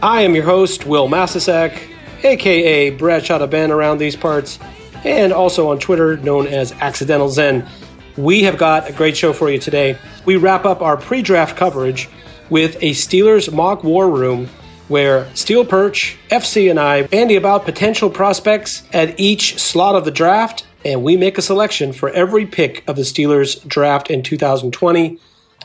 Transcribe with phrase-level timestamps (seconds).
[0.00, 1.76] I am your host, Wil Masisak,
[2.22, 4.60] aka brad Bradshaw Ben around these parts,
[5.02, 7.68] and also on Twitter known as Accidental Zen.
[8.16, 9.96] We have got a great show for you today.
[10.24, 12.08] We wrap up our pre draft coverage
[12.48, 14.48] with a Steelers mock war room
[14.88, 20.10] where Steel Perch, FC, and I bandy about potential prospects at each slot of the
[20.10, 25.18] draft, and we make a selection for every pick of the Steelers draft in 2020.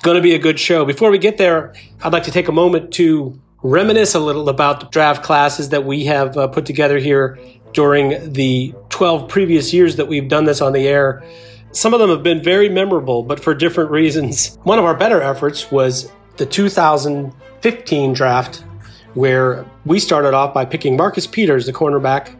[0.03, 0.85] Going to be a good show.
[0.85, 4.79] Before we get there, I'd like to take a moment to reminisce a little about
[4.79, 7.39] the draft classes that we have uh, put together here
[7.73, 11.23] during the 12 previous years that we've done this on the air.
[11.75, 14.57] Some of them have been very memorable, but for different reasons.
[14.63, 18.63] One of our better efforts was the 2015 draft,
[19.13, 22.33] where we started off by picking Marcus Peters, the cornerback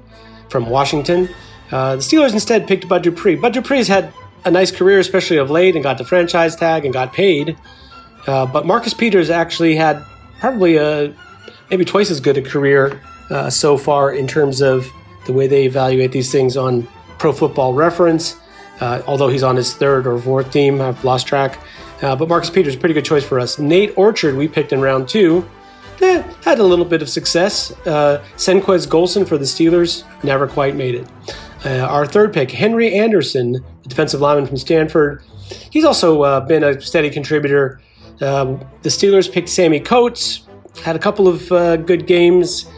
[0.49, 1.27] from Washington.
[1.69, 3.35] Uh, the Steelers instead picked Bud Dupree.
[3.35, 4.13] Bud Dupree's had
[4.45, 7.57] a nice career, especially of late, and got the franchise tag and got paid.
[8.27, 10.01] Uh, but Marcus Peters actually had
[10.39, 11.13] probably a
[11.69, 14.89] maybe twice as good a career uh, so far in terms of
[15.25, 18.37] the way they evaluate these things on Pro Football Reference.
[18.79, 21.59] Uh, although he's on his third or fourth team, I've lost track.
[22.01, 23.57] Uh, but Marcus Peters, pretty good choice for us.
[23.57, 25.47] Nate Orchard, we picked in round two.
[26.01, 27.71] Eh, had a little bit of success.
[27.85, 31.07] Uh, Senquez Golson for the Steelers never quite made it.
[31.65, 35.23] Uh, our third pick, Henry Anderson, defensive lineman from Stanford.
[35.71, 37.79] He's also uh, been a steady contributor.
[38.21, 40.47] Um, the Steelers picked Sammy Coates,
[40.83, 42.69] had a couple of uh, good games,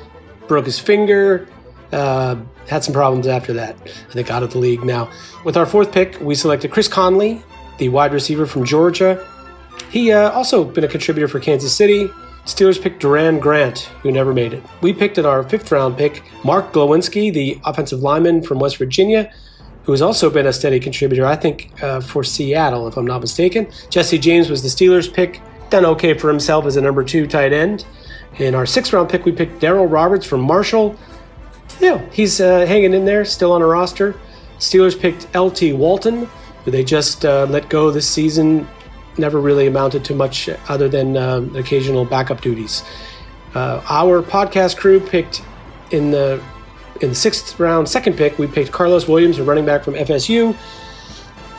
[0.47, 1.47] broke his finger,
[1.91, 2.35] uh,
[2.67, 3.75] had some problems after that.
[4.09, 5.09] I think out of the league now.
[5.45, 7.41] With our fourth pick, we selected Chris Conley,
[7.77, 9.25] the wide receiver from Georgia.
[9.89, 12.09] He uh, also been a contributor for Kansas City.
[12.45, 14.63] Steelers picked Doran Grant, who never made it.
[14.81, 19.31] We picked in our fifth round pick Mark Glowinski, the offensive lineman from West Virginia,
[19.83, 23.21] who has also been a steady contributor, I think, uh, for Seattle, if I'm not
[23.21, 23.67] mistaken.
[23.89, 27.51] Jesse James was the Steelers pick, done okay for himself as a number two tight
[27.53, 27.85] end.
[28.39, 30.95] In our sixth round pick, we picked Darryl Roberts from Marshall.
[31.81, 34.15] Know, he's uh, hanging in there, still on a roster.
[34.57, 36.27] Steelers picked LT Walton,
[36.65, 38.67] who they just uh, let go this season
[39.17, 42.83] never really amounted to much other than um, occasional backup duties.
[43.55, 45.41] Uh, our podcast crew picked
[45.91, 46.43] in the
[47.01, 50.55] in the sixth round, second pick, we picked Carlos Williams, a running back from FSU.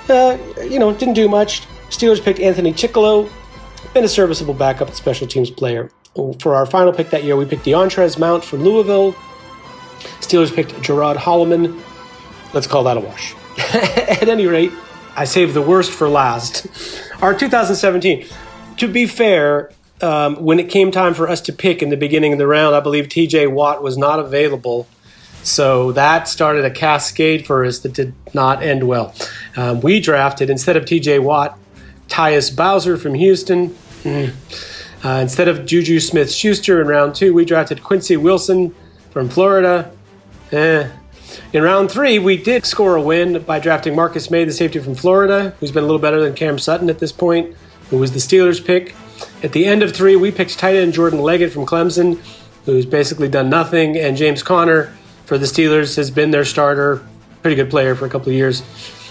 [0.08, 1.62] Uh, you know, didn't do much.
[1.90, 3.30] Steelers picked Anthony Chickillo,
[3.94, 5.90] been a serviceable backup special teams player.
[6.40, 9.14] For our final pick that year, we picked DeAndres Mount from Louisville.
[10.20, 11.81] Steelers picked Gerod Holliman.
[12.53, 13.34] Let's call that a wash.
[13.75, 14.72] At any rate,
[15.16, 16.66] I saved the worst for last.
[17.20, 18.26] Our 2017.
[18.78, 22.32] To be fair, um, when it came time for us to pick in the beginning
[22.32, 24.86] of the round, I believe TJ Watt was not available.
[25.42, 29.15] So that started a cascade for us that did not end well.
[29.56, 31.59] Um, we drafted, instead of TJ Watt,
[32.09, 33.70] Tyus Bowser from Houston.
[34.03, 34.32] Mm.
[35.04, 38.75] Uh, instead of Juju Smith Schuster in round two, we drafted Quincy Wilson
[39.10, 39.91] from Florida.
[40.52, 40.88] Eh.
[41.52, 44.94] In round three, we did score a win by drafting Marcus Maye, the safety from
[44.94, 47.56] Florida, who's been a little better than Cam Sutton at this point,
[47.91, 48.94] who was the Steelers' pick.
[49.42, 52.18] At the end of three, we picked tight end Jordan Leggett from Clemson,
[52.64, 54.94] who's basically done nothing, and James Conner
[55.26, 57.06] for the Steelers has been their starter,
[57.42, 58.62] pretty good player for a couple of years,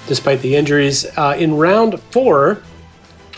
[0.07, 1.05] despite the injuries.
[1.17, 2.61] Uh, in round four,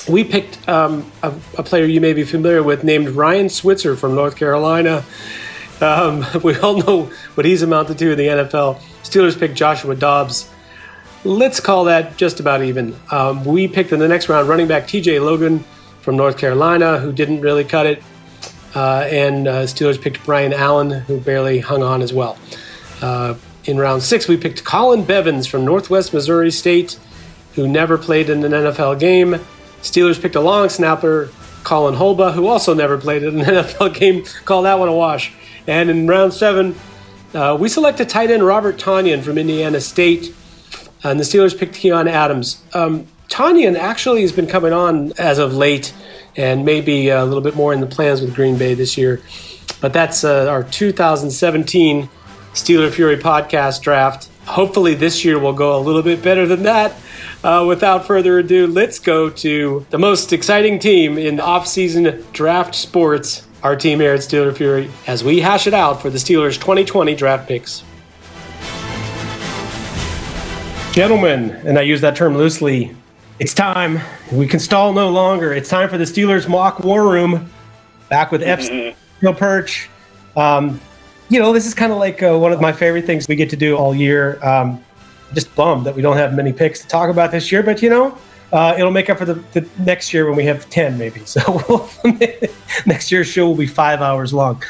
[0.08, 4.16] we picked um, a, a, player you may be familiar with named Ryan Switzer from
[4.16, 5.04] North Carolina.
[5.82, 8.80] Um, we all know what he's amounted to in the NFL.
[9.04, 10.50] Steelers picked Joshua Dobbs.
[11.24, 12.96] Let's call that just about even.
[13.12, 15.64] Um, we picked in the next round running back TJ Logan
[16.02, 18.02] from North Carolina, who didn't really cut it.
[18.76, 22.38] Uh, and uh, Steelers picked Brian Allen, who barely hung on as well.
[23.02, 23.36] Uh,
[23.66, 27.00] in round six, we picked Colin Bevins from Northwest Missouri State,
[27.56, 29.40] who never played in an NFL game.
[29.82, 31.30] Steelers picked a long snapper,
[31.70, 34.26] Colin Holba, who also never played in an NFL game.
[34.44, 35.32] Call that one a wash.
[35.68, 36.76] And in round seven,
[37.36, 40.34] uh, we selected tight end Robert Tonyan from Indiana State.
[41.04, 42.64] and the Steelers picked Keion Adams.
[42.74, 45.94] Um, Tonyan actually has been coming on as of late,
[46.36, 49.22] and maybe a little bit more in the plans with Green Bay this year.
[49.80, 52.10] But that's uh, our 2017
[52.54, 54.28] Steeler Fury podcast draft.
[54.48, 56.96] Hopefully, this year will go a little bit better than that.
[57.44, 63.48] Uh, without further ado, let's go to the most exciting team in off-season draft sports,
[63.64, 67.16] our team here at Steeler Fury, as we hash it out for the Steelers' 2020
[67.16, 67.84] draft picks.
[70.94, 72.94] Gentlemen, and I use that term loosely,
[73.40, 74.02] it's time.
[74.34, 75.54] We can stall no longer.
[75.54, 77.50] It's time for the Steelers mock war room.
[78.10, 78.60] Back with F.
[78.62, 79.34] Mm-hmm.
[79.38, 79.90] Perch.
[80.36, 80.82] Um,
[81.30, 83.50] you know, this is kind of like uh, one of my favorite things we get
[83.52, 84.44] to do all year.
[84.44, 84.84] Um,
[85.34, 87.90] just bummed that we don't have many picks to talk about this year, but you
[87.90, 88.18] know,
[88.52, 91.22] uh, it'll make up for the, the, next year when we have 10 maybe.
[91.26, 91.90] So we'll,
[92.86, 94.64] next year's show will be five hours long.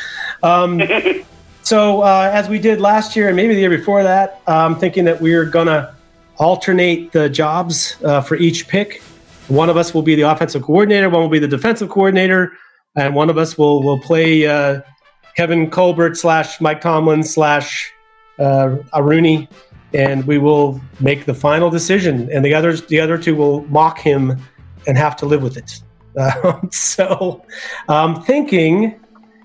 [0.44, 0.82] Um,
[1.64, 5.06] so uh, as we did last year and maybe the year before that, I'm thinking
[5.06, 5.94] that we're going to
[6.38, 9.02] alternate the jobs uh, for each pick.
[9.48, 12.54] One of us will be the offensive coordinator, one will be the defensive coordinator,
[12.96, 14.82] and one of us will, will play uh,
[15.36, 17.92] Kevin Colbert slash Mike Tomlin slash
[18.40, 19.48] uh, Aruni,
[19.94, 22.30] and we will make the final decision.
[22.32, 24.38] And the others, the other two, will mock him
[24.88, 25.82] and have to live with it.
[26.18, 27.44] Uh, so,
[27.88, 29.00] I'm thinking,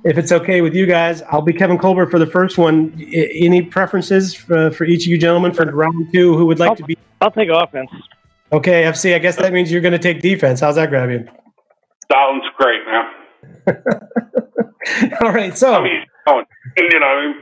[0.04, 2.94] if it's okay with you guys, I'll be Kevin Colbert for the first one.
[2.98, 6.36] I, any preferences for, for, each of you gentlemen for round two?
[6.36, 6.98] Who would like I'll, to be?
[7.20, 7.90] I'll take offense.
[8.52, 9.14] Okay, FC.
[9.14, 10.60] I guess that means you're going to take defense.
[10.60, 11.26] How's that grab you?
[12.12, 13.10] Sounds great, man.
[15.22, 16.04] All right, so I mean,
[16.78, 17.34] you know,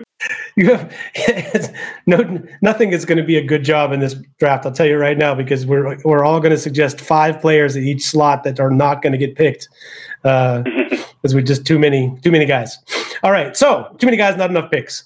[0.57, 1.77] you have
[2.07, 4.67] no nothing is going to be a good job in this draft.
[4.67, 7.83] I'll tell you right now because we're we're all going to suggest five players at
[7.83, 9.69] each slot that are not going to get picked
[10.23, 12.79] because uh, we're just too many too many guys.
[13.23, 15.05] All right, so too many guys, not enough picks.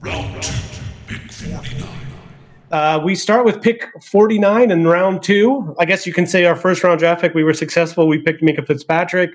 [0.00, 0.52] Round two,
[1.06, 1.98] pick forty nine.
[2.70, 5.76] Uh, we start with pick 49 in round two.
[5.78, 8.08] I guess you can say our first round draft pick, we were successful.
[8.08, 9.32] We picked Minkah Fitzpatrick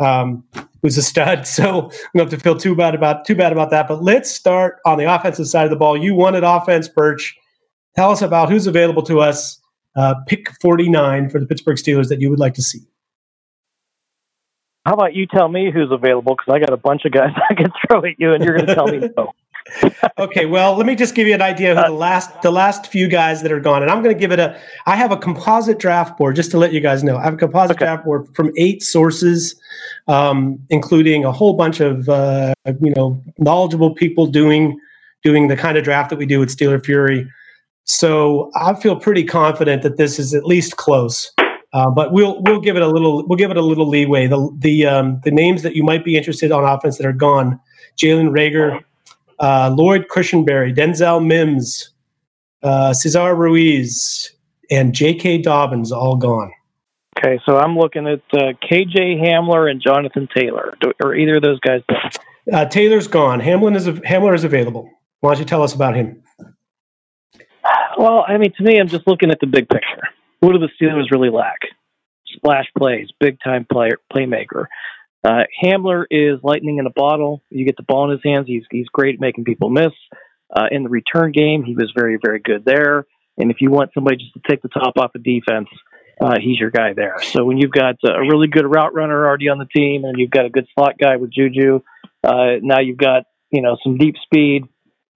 [0.00, 0.44] um,
[0.82, 1.46] who's a stud.
[1.46, 3.86] So we don't have to feel too bad about too bad about that.
[3.86, 5.96] But let's start on the offensive side of the ball.
[5.96, 7.36] You wanted offense, Perch.
[7.96, 9.60] Tell us about who's available to us.
[9.96, 12.80] Uh, pick 49 for the Pittsburgh Steelers that you would like to see.
[14.86, 16.34] How about you tell me who's available?
[16.36, 18.66] Because I got a bunch of guys I can throw at you, and you're going
[18.66, 19.32] to tell me no.
[20.18, 22.86] Okay, well, let me just give you an idea of who the last the last
[22.86, 24.58] few guys that are gone, and I'm going to give it a.
[24.86, 27.16] I have a composite draft board just to let you guys know.
[27.16, 27.84] I have a composite okay.
[27.84, 29.54] draft board from eight sources,
[30.08, 34.78] um, including a whole bunch of uh, you know knowledgeable people doing
[35.22, 37.28] doing the kind of draft that we do with Steeler Fury.
[37.84, 41.32] So I feel pretty confident that this is at least close.
[41.72, 44.26] Uh, but we'll we'll give it a little we'll give it a little leeway.
[44.26, 47.60] The the um, the names that you might be interested on offense that are gone:
[47.96, 48.82] Jalen Reagor,
[49.40, 51.90] uh, Lloyd Cushenberry, Denzel Mims,
[52.62, 54.32] uh, Cesar Ruiz,
[54.70, 55.38] and J.K.
[55.38, 56.52] Dobbins all gone.
[57.18, 59.16] Okay, so I'm looking at uh, K.J.
[59.16, 60.74] Hamler and Jonathan Taylor.
[60.80, 61.82] Do, are either of those guys?
[62.50, 63.40] Uh, Taylor's gone.
[63.40, 64.90] Hamlin is Hamler is available.
[65.20, 66.22] Why don't you tell us about him?
[67.98, 70.02] Well, I mean, to me, I'm just looking at the big picture.
[70.40, 71.58] What do the Steelers really lack?
[72.36, 74.66] Splash plays, big time player, playmaker.
[75.22, 77.42] Uh, Hamler is lightning in a bottle.
[77.50, 78.46] You get the ball in his hands.
[78.46, 79.92] He's he's great at making people miss.
[80.54, 83.06] Uh, in the return game, he was very very good there.
[83.36, 85.68] And if you want somebody just to take the top off of defense,
[86.20, 87.16] uh, he's your guy there.
[87.22, 90.30] So when you've got a really good route runner already on the team, and you've
[90.30, 91.80] got a good slot guy with Juju,
[92.24, 94.64] uh, now you've got you know some deep speed.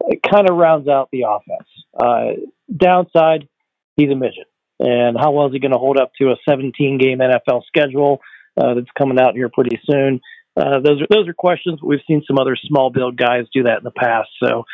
[0.06, 1.68] It kind of rounds out the offense.
[1.99, 2.42] Uh,
[2.75, 3.49] downside,
[3.96, 6.99] he's a midget, and how well is he going to hold up to a 17
[6.99, 8.20] game NFL schedule?
[8.61, 10.20] Uh, that's coming out here pretty soon.
[10.56, 11.80] Uh, those are those are questions.
[11.80, 14.28] But we've seen some other small build guys do that in the past.
[14.42, 14.64] So,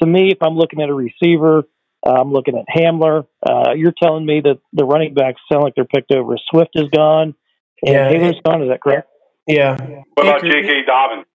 [0.00, 1.64] to me, if I'm looking at a receiver,
[2.06, 3.26] uh, I'm looking at Hamler.
[3.42, 6.36] Uh, you're telling me that the running backs sound like they're picked over.
[6.50, 7.34] Swift is gone,
[7.82, 8.62] and yeah, Taylor's gone.
[8.62, 9.08] Is that correct?
[9.46, 9.76] Yeah.
[10.14, 10.84] What about J.K.
[10.86, 11.26] Dobbins?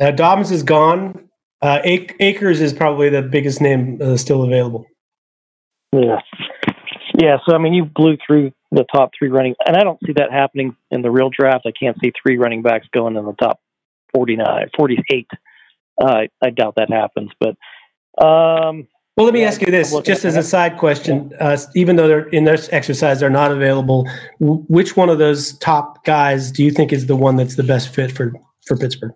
[0.00, 1.28] Uh, Dobbins is gone.
[1.62, 4.86] Uh, Akers is probably the biggest name uh, still available.
[5.92, 6.20] Yeah.
[7.18, 7.38] Yeah.
[7.48, 10.32] So I mean, you blew through the top three running, and I don't see that
[10.32, 11.66] happening in the real draft.
[11.66, 13.60] I can't see three running backs going in the top
[14.14, 15.26] 49, 48.
[16.00, 17.56] Uh, I doubt that happens, but.
[18.22, 21.32] Um, well, let me yeah, ask you this, just as a side question.
[21.40, 24.06] Uh, even though they're in this exercise, they're not available.
[24.40, 27.62] W- which one of those top guys do you think is the one that's the
[27.62, 28.34] best fit for
[28.66, 29.12] for Pittsburgh?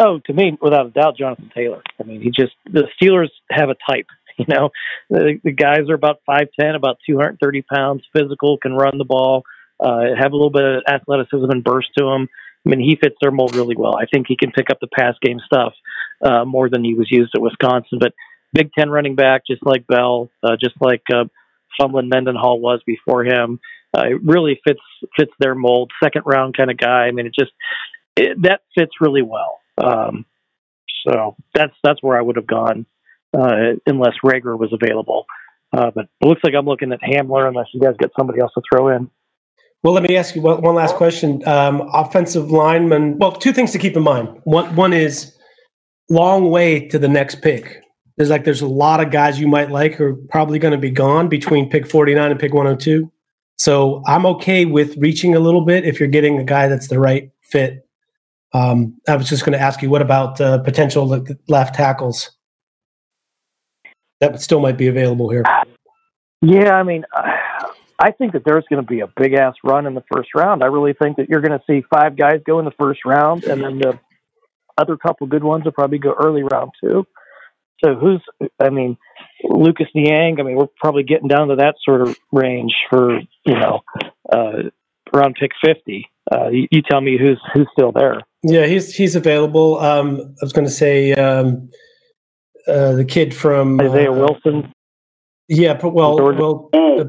[0.00, 1.82] Oh, to me, without a doubt, Jonathan Taylor.
[2.00, 4.06] I mean, he just the Steelers have a type.
[4.48, 4.70] You know,
[5.10, 8.98] the, the guys are about five ten, about two hundred thirty pounds, physical, can run
[8.98, 9.44] the ball,
[9.80, 12.28] uh, have a little bit of athleticism and burst to him.
[12.64, 13.96] I mean, he fits their mold really well.
[13.96, 15.74] I think he can pick up the pass game stuff
[16.24, 17.98] uh, more than he was used at Wisconsin.
[18.00, 18.14] But
[18.52, 21.24] Big Ten running back, just like Bell, uh, just like uh,
[21.80, 23.60] Sumlin Mendenhall was before him.
[23.96, 24.80] Uh, it really fits
[25.16, 25.90] fits their mold.
[26.02, 27.06] Second round kind of guy.
[27.06, 27.52] I mean, it just
[28.16, 29.60] it, that fits really well.
[29.78, 30.24] Um,
[31.06, 32.86] so that's that's where I would have gone
[33.36, 35.26] uh, unless Reagor was available.
[35.72, 38.52] Uh, but it looks like I'm looking at Hamler unless you guys get somebody else
[38.54, 39.10] to throw in.
[39.82, 41.46] Well, let me ask you one, one last question.
[41.46, 43.18] Um, offensive lineman.
[43.18, 44.28] Well, two things to keep in mind.
[44.44, 45.34] One one is
[46.08, 47.82] long way to the next pick.
[48.16, 50.78] There's like there's a lot of guys you might like who are probably going to
[50.78, 53.10] be gone between pick 49 and pick 102.
[53.58, 57.00] So I'm okay with reaching a little bit if you're getting a guy that's the
[57.00, 57.88] right fit.
[58.52, 62.30] Um, I was just going to ask you, what about uh, potential left tackles
[64.22, 65.44] that still might be available here?
[66.40, 67.04] Yeah, I mean,
[67.98, 70.62] I think that there's going to be a big ass run in the first round.
[70.62, 73.44] I really think that you're going to see five guys go in the first round,
[73.44, 73.98] and then the
[74.78, 77.04] other couple good ones will probably go early round two.
[77.84, 78.22] So who's?
[78.60, 78.96] I mean,
[79.44, 80.38] Lucas Niang.
[80.38, 83.80] I mean, we're probably getting down to that sort of range for you know
[84.32, 84.70] uh,
[85.12, 86.08] around pick fifty.
[86.30, 88.20] Uh, you, you, tell me who's who's still there.
[88.44, 89.80] Yeah, he's he's available.
[89.80, 91.70] Um, I was going to say um,
[92.68, 94.72] uh, the kid from Isaiah uh, Wilson.
[95.48, 97.04] Yeah, well, well, uh,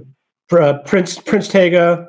[0.56, 2.08] uh, Prince Prince Tega,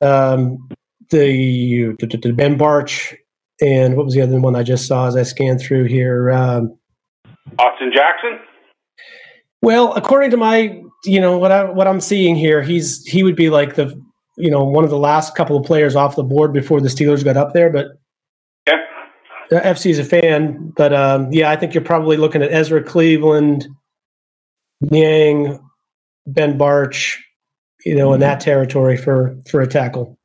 [0.00, 0.68] um,
[1.10, 3.16] the, the, the, Ben Bartch,
[3.60, 6.30] and what was the other one I just saw as I scanned through here?
[6.30, 6.78] Um,
[7.58, 8.38] Austin Jackson.
[9.62, 13.36] Well, according to my, you know, what I what I'm seeing here, he's he would
[13.36, 14.00] be like the,
[14.36, 17.24] you know, one of the last couple of players off the board before the Steelers
[17.24, 17.70] got up there.
[17.70, 17.86] But
[18.66, 18.78] yeah,
[19.50, 20.72] FC is a fan.
[20.76, 23.66] But um, yeah, I think you're probably looking at Ezra Cleveland,
[24.80, 25.58] Niang,
[26.26, 27.16] Ben Bartch,
[27.84, 30.18] you know, in that territory for for a tackle.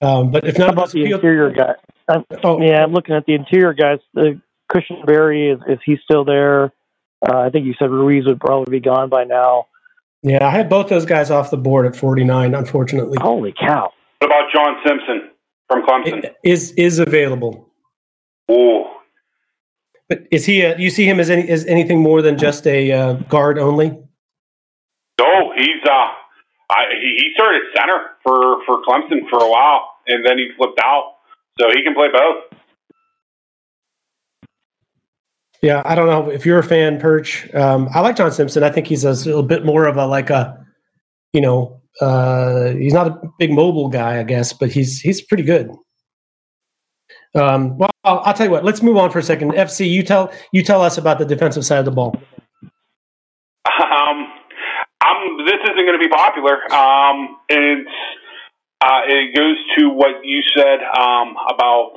[0.00, 1.74] Um, but if not about the interior guy,
[2.08, 3.98] I'm, oh yeah, I'm looking at the interior guys.
[4.12, 4.40] The
[4.70, 6.72] Cushenberry is is he still there?
[7.26, 9.66] Uh, I think you said Ruiz would probably be gone by now.
[10.22, 13.18] Yeah, I had both those guys off the board at 49, unfortunately.
[13.20, 13.92] Holy cow.
[14.18, 15.30] What about John Simpson
[15.68, 16.24] from Clemson?
[16.24, 17.70] It is is available.
[18.50, 18.84] Ooh.
[20.08, 20.60] But is he?
[20.62, 23.90] A, you see him as any as anything more than just a uh, guard only?
[25.18, 26.08] No, he's uh,
[26.70, 30.80] I, he, he started center for for Clemson for a while, and then he flipped
[30.82, 31.14] out,
[31.58, 32.44] so he can play both.
[35.62, 37.52] Yeah, I don't know if you're a fan, Perch.
[37.54, 38.62] Um, I like John Simpson.
[38.62, 40.62] I think he's a little bit more of a like a,
[41.32, 45.42] you know, uh, he's not a big mobile guy, I guess, but he's he's pretty
[45.42, 45.70] good.
[47.34, 48.64] Um, well, I'll, I'll, tell you what.
[48.64, 49.52] Let's move on for a second.
[49.52, 52.14] FC, you tell you tell us about the defensive side of the ball.
[53.74, 54.26] Um,
[55.02, 56.70] I'm, this isn't going to be popular.
[56.72, 57.90] Um, it's
[58.80, 61.92] uh, it goes to what you said um, about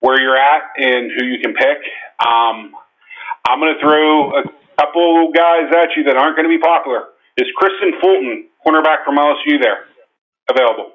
[0.00, 1.78] where you're at and who you can pick.
[2.24, 2.72] Um,
[3.46, 4.42] I'm going to throw a
[4.80, 7.08] couple guys at you that aren't going to be popular.
[7.36, 9.84] Is Kristian Fulton, cornerback from LSU, there
[10.50, 10.92] available?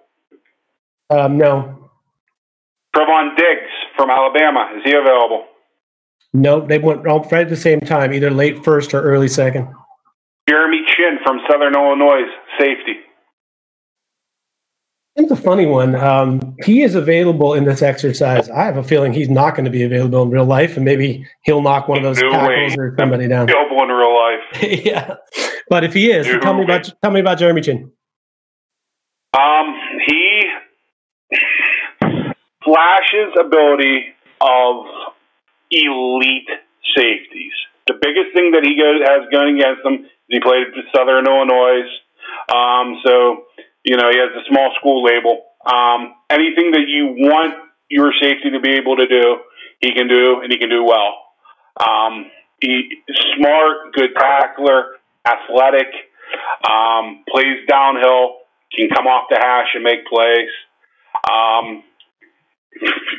[1.09, 1.86] Um, no.
[2.97, 5.45] Trevon Diggs from Alabama, is he available?
[6.33, 9.67] No, they went all right at the same time, either late first or early second.
[10.49, 12.23] Jeremy Chinn from Southern Illinois,
[12.59, 12.95] safety
[15.15, 15.93] It's a funny one.
[15.95, 18.49] Um, he is available in this exercise.
[18.49, 21.25] I have a feeling he's not going to be available in real life, and maybe
[21.43, 22.83] he'll knock one of those no tackles way.
[22.83, 23.43] or somebody down.
[23.49, 24.39] Available in real life.
[24.85, 25.15] yeah,
[25.69, 27.91] but if he is, no tell me about tell me about Jeremy Chinn.
[29.37, 29.75] Um,
[32.67, 34.11] flashes ability
[34.43, 34.83] of
[35.71, 36.51] elite
[36.95, 37.55] safeties.
[37.87, 38.75] The biggest thing that he
[39.07, 41.87] has going against him is he played at Southern Illinois.
[42.51, 43.47] Um, so
[43.87, 45.47] you know, he has a small school label.
[45.63, 47.55] Um, anything that you want
[47.89, 49.37] your safety to be able to do,
[49.79, 51.15] he can do, and he can do well.
[51.79, 52.89] Um, he
[53.37, 55.87] smart, good tackler, athletic,
[56.69, 58.43] um, plays downhill,
[58.75, 60.49] can come off the hash and make plays.
[61.31, 61.83] Um,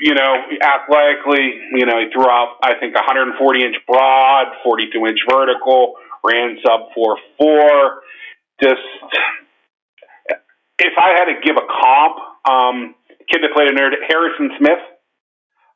[0.01, 5.19] you know, athletically, you know, he threw out, I think, 140 inch broad, 42 inch
[5.29, 8.03] vertical, ran sub 4 4.
[8.63, 8.81] Just
[10.79, 12.17] if I had to give a comp,
[12.49, 12.95] um,
[13.31, 14.79] kid that played in there, Harrison Smith.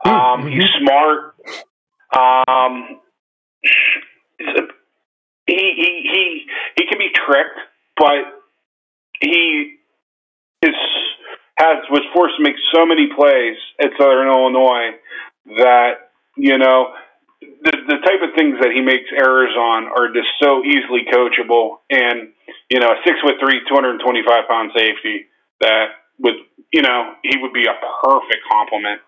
[0.02, 0.60] Hmm, um, mm-hmm.
[0.60, 1.34] He's smart.
[2.18, 3.00] Um,
[5.46, 7.58] he he he he can be tricked,
[7.96, 8.42] but
[9.20, 9.76] he
[11.62, 14.98] has was forced to make so many plays at Southern Illinois
[15.62, 16.92] that you know
[17.40, 21.78] the the type of things that he makes errors on are just so easily coachable,
[21.90, 22.34] and
[22.70, 25.26] you know, a six foot three, two hundred and twenty five pound safety
[25.60, 26.34] that would
[26.72, 29.00] you know he would be a perfect complement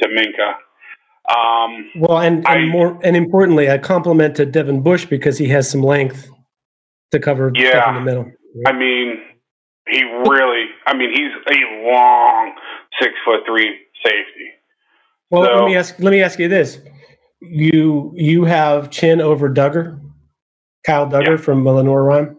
[0.00, 0.60] to Minkah.
[1.24, 5.48] Um, well, and, and I, more and importantly, a compliment to Devin Bush because he
[5.48, 6.28] has some length
[7.12, 8.30] to cover yeah, in the middle.
[8.66, 9.22] I mean,
[9.88, 10.66] he really.
[10.86, 12.54] I mean, he's a long
[13.00, 14.50] six foot three safety.
[15.30, 15.98] Well, so, let me ask.
[15.98, 16.78] Let me ask you this:
[17.40, 20.00] you you have Chinn over Dugger,
[20.86, 21.36] Kyle Dugger yeah.
[21.36, 22.36] from Lenoir-Rhyne.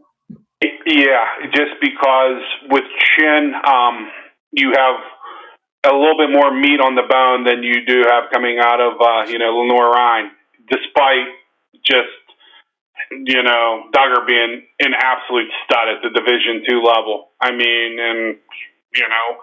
[0.85, 2.83] Yeah, just because with
[3.17, 4.09] Chinn, um,
[4.51, 8.59] you have a little bit more meat on the bone than you do have coming
[8.61, 10.31] out of uh, you know Lenoir-Rhyne,
[10.69, 11.27] despite
[11.85, 12.24] just
[13.23, 17.29] you know Dugger being an absolute stud at the Division two level.
[17.39, 18.37] I mean, and
[18.95, 19.37] you know,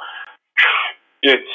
[1.23, 1.53] it's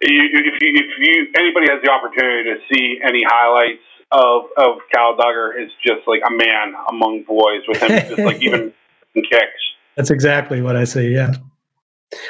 [0.00, 5.16] if you if you anybody has the opportunity to see any highlights of of Cal
[5.16, 8.72] Dugger, it's just like a man among boys with him, just like even
[9.14, 9.62] kicks.
[9.96, 11.08] That's exactly what I see.
[11.08, 11.34] Yeah.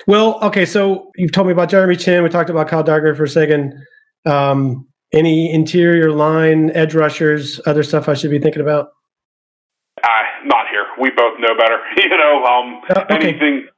[0.06, 2.22] Well, okay, so you've told me about Jeremy Chinn.
[2.22, 3.74] We talked about Kyle Dugger for a second.
[4.24, 8.92] Um, any interior line, edge rushers, other stuff I should be thinking about?
[10.02, 10.08] Uh,
[10.44, 10.86] not here.
[11.00, 11.78] We both know better.
[11.96, 13.30] you know, um, uh, okay.
[13.30, 13.68] anything.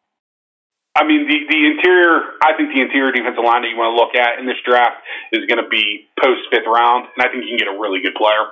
[0.96, 4.00] I mean, the, the interior, I think the interior defensive line that you want to
[4.00, 4.96] look at in this draft
[5.28, 8.00] is going to be post fifth round, and I think you can get a really
[8.00, 8.48] good player.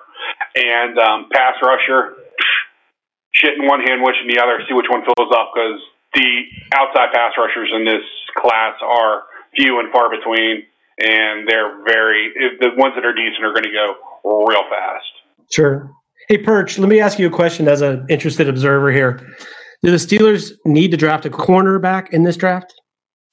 [0.53, 2.21] And um, pass rusher,
[3.33, 5.81] shit in one hand, wish in the other, see which one fills up because
[6.12, 6.45] the
[6.76, 8.05] outside pass rushers in this
[8.37, 9.25] class are
[9.57, 13.70] few and far between, and they're very the ones that are decent are going to
[13.70, 15.52] go real fast.
[15.52, 15.90] Sure.
[16.28, 19.36] Hey, Perch, let me ask you a question as an interested observer here.
[19.82, 22.72] Do the Steelers need to draft a cornerback in this draft?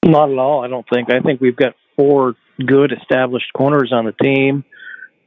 [0.03, 0.63] Not at all.
[0.63, 1.09] I don't think.
[1.09, 4.65] I think we've got four good established corners on the team,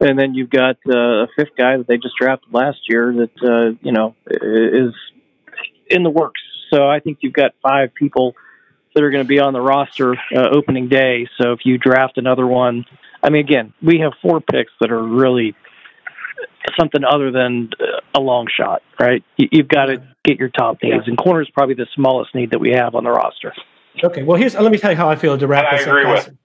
[0.01, 3.31] and then you've got uh, a fifth guy that they just drafted last year that
[3.43, 4.93] uh, you know is
[5.89, 6.41] in the works.
[6.73, 8.35] So I think you've got five people
[8.95, 11.29] that are going to be on the roster uh, opening day.
[11.41, 12.85] So if you draft another one,
[13.23, 15.55] I mean, again, we have four picks that are really
[16.79, 17.71] something other than
[18.15, 19.23] a long shot, right?
[19.37, 22.59] You've got to get your top needs, and corner is probably the smallest need that
[22.59, 23.53] we have on the roster.
[24.03, 26.05] Okay, well, here's let me tell you how I feel to wrap I this agree
[26.05, 26.27] up.
[26.27, 26.37] With.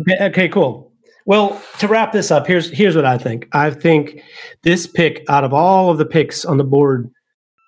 [0.00, 0.92] Okay, okay, cool.
[1.24, 3.48] Well, to wrap this up, here's here's what I think.
[3.52, 4.22] I think
[4.62, 7.10] this pick out of all of the picks on the board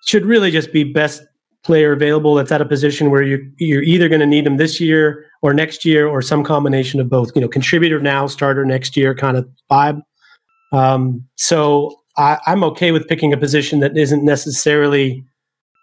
[0.05, 1.23] should really just be best
[1.65, 4.79] player available that's at a position where you you're either going to need them this
[4.79, 7.31] year or next year or some combination of both.
[7.35, 10.01] You know, contributor now, starter next year, kind of vibe.
[10.71, 15.25] Um, so I, I'm okay with picking a position that isn't necessarily,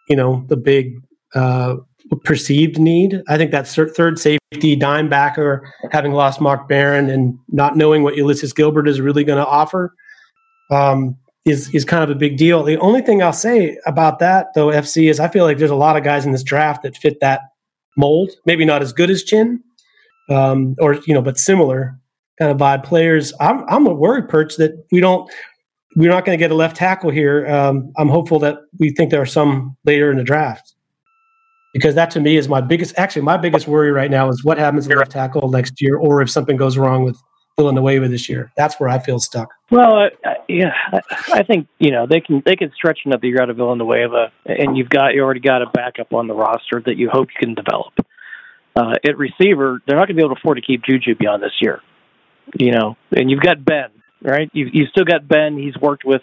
[0.08, 0.94] you know, the big
[1.34, 1.76] uh,
[2.24, 3.22] perceived need.
[3.28, 8.16] I think that third safety dime backer, having lost Mark Barron and not knowing what
[8.16, 9.94] Ulysses Gilbert is really going to offer,
[10.70, 12.62] um, is is kind of a big deal.
[12.62, 15.76] The only thing I'll say about that though, FC is I feel like there's a
[15.76, 17.40] lot of guys in this draft that fit that
[17.96, 18.30] mold.
[18.46, 19.62] Maybe not as good as Chinn,
[20.30, 21.98] um, or you know, but similar
[22.38, 23.32] kind of vibe players.
[23.40, 25.30] I'm I'm worried, Perch, that we don't
[25.96, 27.46] we're not going to get a left tackle here.
[27.46, 30.74] Um, I'm hopeful that we think there are some later in the draft
[31.74, 32.94] because that to me is my biggest.
[32.98, 36.22] Actually, my biggest worry right now is what happens at left tackle next year, or
[36.22, 37.20] if something goes wrong with
[37.58, 38.52] Villanueva this year.
[38.56, 39.48] That's where I feel stuck.
[39.70, 41.00] Well, uh, yeah, I,
[41.32, 44.76] I think you know they can they can stretch another year out of Villanueva, and
[44.76, 47.54] you've got you already got a backup on the roster that you hope you can
[47.54, 47.92] develop.
[48.74, 51.42] Uh, at receiver, they're not going to be able to afford to keep Juju beyond
[51.42, 51.80] this year.
[52.58, 53.90] You know, and you've got Ben,
[54.22, 54.50] right?
[54.52, 55.58] You you still got Ben.
[55.58, 56.22] He's worked with,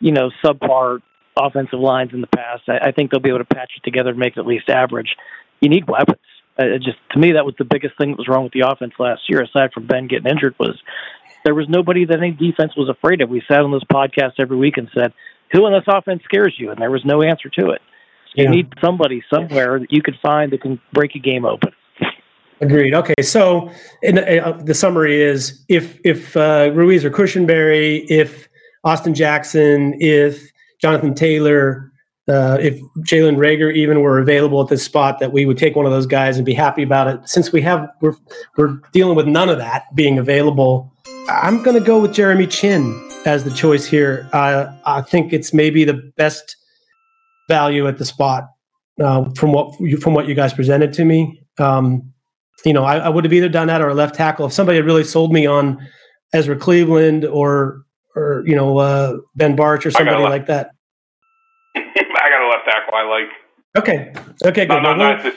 [0.00, 1.00] you know, subpar
[1.36, 2.62] offensive lines in the past.
[2.68, 4.68] I, I think they'll be able to patch it together and make it at least
[4.68, 5.16] average.
[5.60, 6.18] You need weapons.
[6.58, 8.92] Uh, just to me, that was the biggest thing that was wrong with the offense
[8.98, 9.40] last year.
[9.42, 10.76] Aside from Ben getting injured, was
[11.44, 13.30] there was nobody that any defense was afraid of.
[13.30, 15.12] We sat on this podcast every week and said,
[15.52, 17.82] "Who in this offense scares you?" And there was no answer to it.
[18.34, 18.50] You yeah.
[18.50, 21.72] need somebody somewhere that you could find that can break a game open.
[22.60, 22.94] Agreed.
[22.94, 23.70] Okay, so
[24.02, 28.48] in, uh, the summary is if if uh, Ruiz or Cushenberry, if
[28.84, 31.89] Austin Jackson, if Jonathan Taylor,
[32.30, 35.84] uh, if Jalen Reagor even were available at this spot, that we would take one
[35.84, 37.20] of those guys and be happy about it.
[37.28, 38.14] Since we have we're
[38.56, 40.92] we're dealing with none of that being available,
[41.28, 44.28] I'm going to go with Jeremy Chinn as the choice here.
[44.32, 46.56] Uh, I think it's maybe the best
[47.48, 48.48] value at the spot
[49.00, 51.42] uh, from what you, from what you guys presented to me.
[51.58, 52.12] Um,
[52.64, 54.46] you know, I, I, would have either done that or a left tackle.
[54.46, 55.86] If somebody had really sold me on
[56.32, 57.82] Ezra Cleveland or
[58.14, 60.70] or you know uh, Ben Bartch or somebody like that.
[61.76, 63.28] I got a left tackle I like.
[63.78, 64.12] Okay.
[64.44, 64.66] Okay.
[64.66, 64.82] Good.
[64.82, 65.32] No, no, no,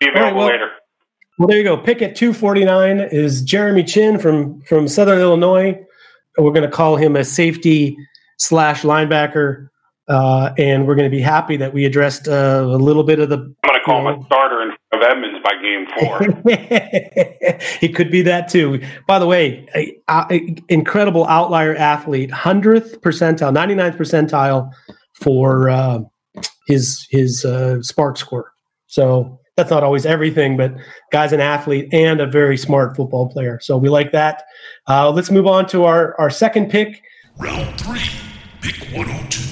[0.00, 0.70] be available right, well, later.
[1.38, 1.76] Well, there you go.
[1.76, 5.78] Pick at two forty nine is Jeremy Chinn from from Southern Illinois.
[6.38, 7.96] We're going to call him a safety
[8.38, 9.68] slash linebacker.
[10.08, 13.28] Uh, and we're going to be happy that we addressed uh, a little bit of
[13.28, 13.36] the.
[13.36, 17.60] I'm going to call him a starter in front of Edmunds by game four.
[17.80, 18.82] he could be that too.
[19.06, 24.72] By the way, a, a, incredible outlier athlete, hundredth percentile, 99th percentile
[25.14, 26.00] for uh,
[26.66, 28.52] his his uh, SPARQ score.
[28.86, 30.74] So that's not always everything, but
[31.12, 33.60] guy's an athlete and a very smart football player.
[33.60, 34.44] So we like that.
[34.88, 37.02] Uh, let's move on to our our second pick.
[37.38, 38.00] Round three,
[38.62, 39.50] pick 102.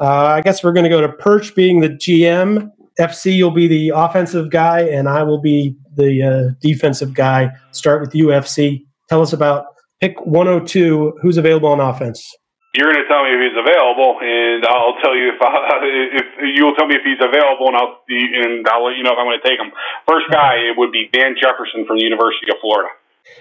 [0.00, 2.70] Uh, I guess we're going to go to Perch being the GM.
[3.00, 7.50] FC, you'll be the offensive guy, and I will be the uh, defensive guy.
[7.70, 8.84] Start with UFC.
[9.08, 9.66] Tell us about
[10.00, 11.18] pick 102.
[11.22, 12.28] Who's available on offense?
[12.76, 15.50] You're going to tell me if he's available, and I'll tell you if I,
[16.20, 19.18] if you'll tell me if he's available, and I'll and I'll let you know if
[19.18, 19.72] I'm going to take him.
[20.06, 22.90] First guy it would be Van Jefferson from the University of Florida.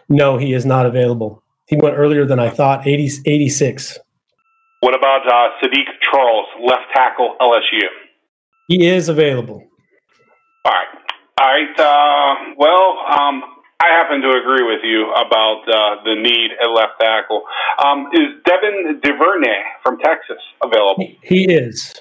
[0.07, 1.43] No, he is not available.
[1.67, 2.87] He went earlier than I thought.
[2.87, 3.99] 80, 86.
[4.79, 7.81] What about uh, Saahdiq Charles, left tackle, LSU?
[8.67, 9.63] He is available.
[10.63, 10.87] All right.
[11.39, 11.79] All right.
[11.79, 13.43] Uh, well, um,
[13.79, 17.43] I happen to agree with you about uh, the need at left tackle.
[17.83, 21.07] Um, is Devin Duvernay from Texas available?
[21.21, 21.93] He is.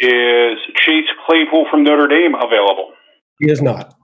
[0.00, 2.92] Is Chase Claypool from Notre Dame available?
[3.38, 3.94] He is not.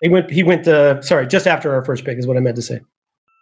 [0.00, 0.30] He went.
[0.30, 0.66] He went.
[0.66, 2.80] Uh, sorry, just after our first pick is what I meant to say.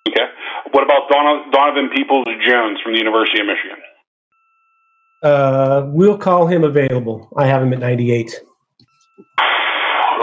[0.09, 0.27] Okay.
[0.73, 3.79] What about Donovan Peoples Jones from the University of Michigan?
[5.23, 7.29] Uh, we'll call him available.
[7.37, 8.41] I have him at 98.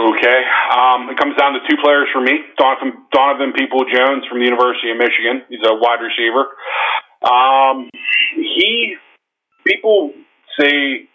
[0.00, 0.40] Okay.
[0.72, 2.32] Um, it comes down to two players for me.
[2.56, 5.44] Donovan, Donovan People Jones from the University of Michigan.
[5.50, 6.48] He's a wide receiver.
[7.20, 7.90] Um,
[8.34, 8.96] he,
[9.66, 10.12] people
[10.58, 11.06] say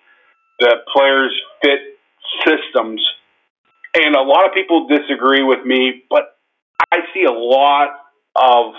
[0.59, 1.79] that players fit
[2.45, 3.01] systems,
[3.95, 6.37] and a lot of people disagree with me, but
[6.91, 7.89] I see a lot
[8.35, 8.73] of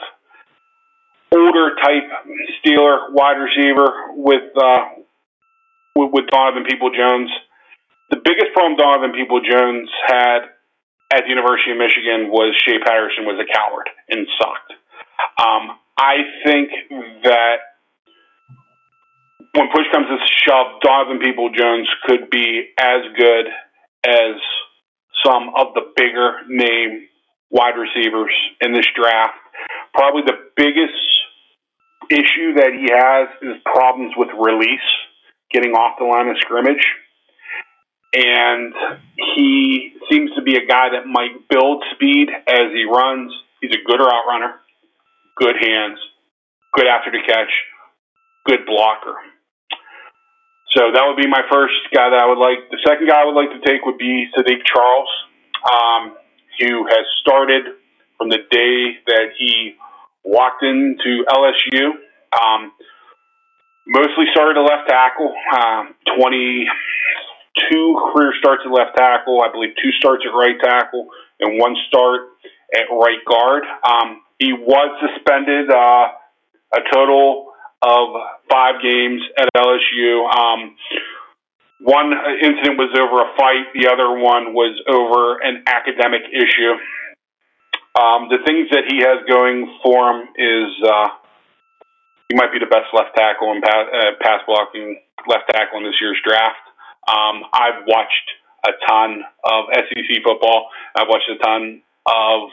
[1.34, 2.04] older type
[2.62, 4.84] Steeler wide receiver with uh,
[5.96, 7.30] with, with Donovan People Jones.
[8.10, 10.54] The biggest problem Donovan People Jones had
[11.12, 14.72] at the University of Michigan was Shea Patterson was a coward and sucked.
[15.38, 16.70] Um, I think
[17.24, 17.56] that
[19.54, 23.46] when push comes to shove, Donovan People Jones could be as good
[24.06, 24.36] as
[25.24, 27.08] some of the bigger name
[27.50, 29.34] wide receivers in this draft.
[29.94, 30.94] Probably the biggest
[32.10, 34.86] issue that he has is problems with release,
[35.50, 36.84] getting off the line of scrimmage.
[38.14, 38.72] And
[39.34, 43.32] he seems to be a guy that might build speed as he runs.
[43.60, 44.54] He's a good route runner,
[45.36, 45.98] good hands,
[46.72, 47.50] good after the catch,
[48.46, 49.16] good blocker.
[50.76, 52.68] So that would be my first guy that I would like.
[52.70, 55.08] The second guy I would like to take would be Saahdiq Charles,
[55.64, 56.16] um,
[56.60, 57.64] who has started
[58.18, 59.74] from the day that he
[60.24, 61.96] walked into LSU.
[62.36, 62.72] Um,
[63.86, 65.32] mostly started at left tackle.
[65.56, 65.94] Um,
[67.56, 69.42] 22 career starts at left tackle.
[69.42, 71.08] I believe two starts at right tackle
[71.40, 72.20] and one start
[72.74, 73.64] at right guard.
[73.84, 76.08] Um, he was suspended uh,
[76.74, 78.08] a total of
[78.50, 80.28] five games at LSU.
[80.28, 80.76] Um,
[81.80, 83.72] one incident was over a fight.
[83.74, 86.72] The other one was over an academic issue.
[87.96, 91.08] Um, the things that he has going for him is uh,
[92.28, 95.84] he might be the best left tackle and pass, uh, pass blocking left tackle in
[95.84, 96.65] this year's draft.
[97.08, 98.28] Um, I've watched
[98.66, 100.70] a ton of SEC football.
[100.94, 102.50] I've watched a ton of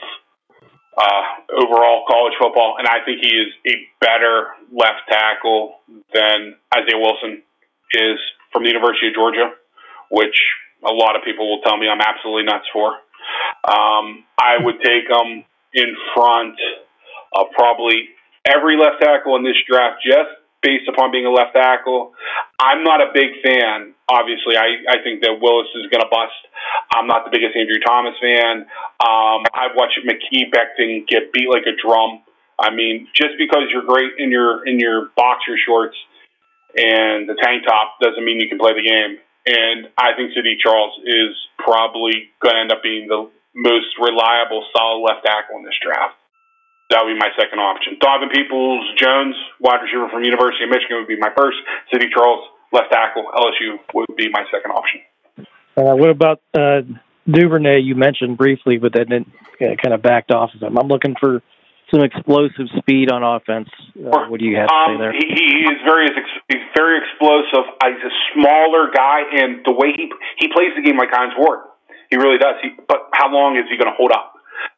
[0.96, 1.22] uh,
[1.58, 5.80] overall college football, and I think he is a better left tackle
[6.12, 7.42] than Isaiah Wilson
[7.94, 8.18] is
[8.52, 9.50] from the University of Georgia,
[10.10, 10.36] which
[10.86, 12.94] a lot of people will tell me I'm absolutely nuts for.
[13.64, 16.56] Um, I would take them in front
[17.34, 18.08] of probably
[18.46, 20.30] every left tackle in this draft just
[20.64, 22.16] based upon being a left tackle.
[22.56, 23.92] I'm not a big fan.
[24.08, 26.40] Obviously, I, I think that Willis is going to bust.
[26.96, 28.64] I'm not the biggest Andrew Thomas fan.
[29.04, 32.24] Um, I've watched Mekhi Becton get beat like a drum.
[32.58, 35.96] I mean, just because you're great in your in your boxer shorts
[36.76, 39.18] and the tank top doesn't mean you can play the game.
[39.46, 44.64] And I think Saahdiq Charles is probably going to end up being the most reliable,
[44.74, 46.16] solid left tackle in this draft.
[46.90, 47.96] That would be my second option.
[48.00, 51.56] Donovan Peoples Jones, wide receiver from University of Michigan, would be my first.
[51.88, 55.00] Saahdiq Charles, left tackle, LSU, would be my second option.
[55.76, 56.82] Uh, what about uh,
[57.26, 57.80] Duvernay?
[57.80, 59.26] You mentioned briefly, but then it
[59.60, 60.76] uh, kind of backed off of him.
[60.76, 61.42] I'm looking for
[61.90, 63.68] some explosive speed on offense.
[63.96, 65.12] Uh, what do you have to um, say there?
[65.12, 66.08] He, he is very
[66.48, 67.64] he's very explosive.
[67.80, 71.60] He's a smaller guy, and the way he he plays the game like Hines Ward,
[72.10, 72.56] he really does.
[72.62, 74.33] He, but how long is he going to hold up?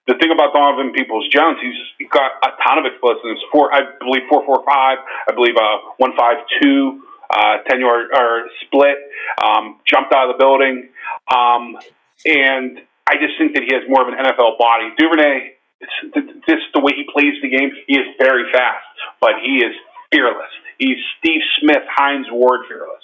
[0.07, 3.43] The thing about Donovan Peoples Jones, he's got a ton of explosiveness.
[3.51, 4.99] Four, I believe four four five.
[5.29, 7.03] I believe uh one five two.
[7.29, 8.95] Uh, ten yard or split.
[9.43, 10.91] Um, jumped out of the building,
[11.35, 11.77] um,
[12.25, 14.95] and I just think that he has more of an NFL body.
[14.97, 17.71] Duvernay, it's just the way he plays the game.
[17.87, 18.87] He is very fast,
[19.21, 19.75] but he is
[20.13, 20.51] fearless.
[20.79, 23.03] He's Steve Smith, Hines Ward fearless.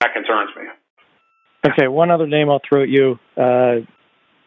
[0.00, 0.64] That concerns me.
[1.70, 3.18] Okay, one other name I'll throw at you.
[3.36, 3.86] Uh,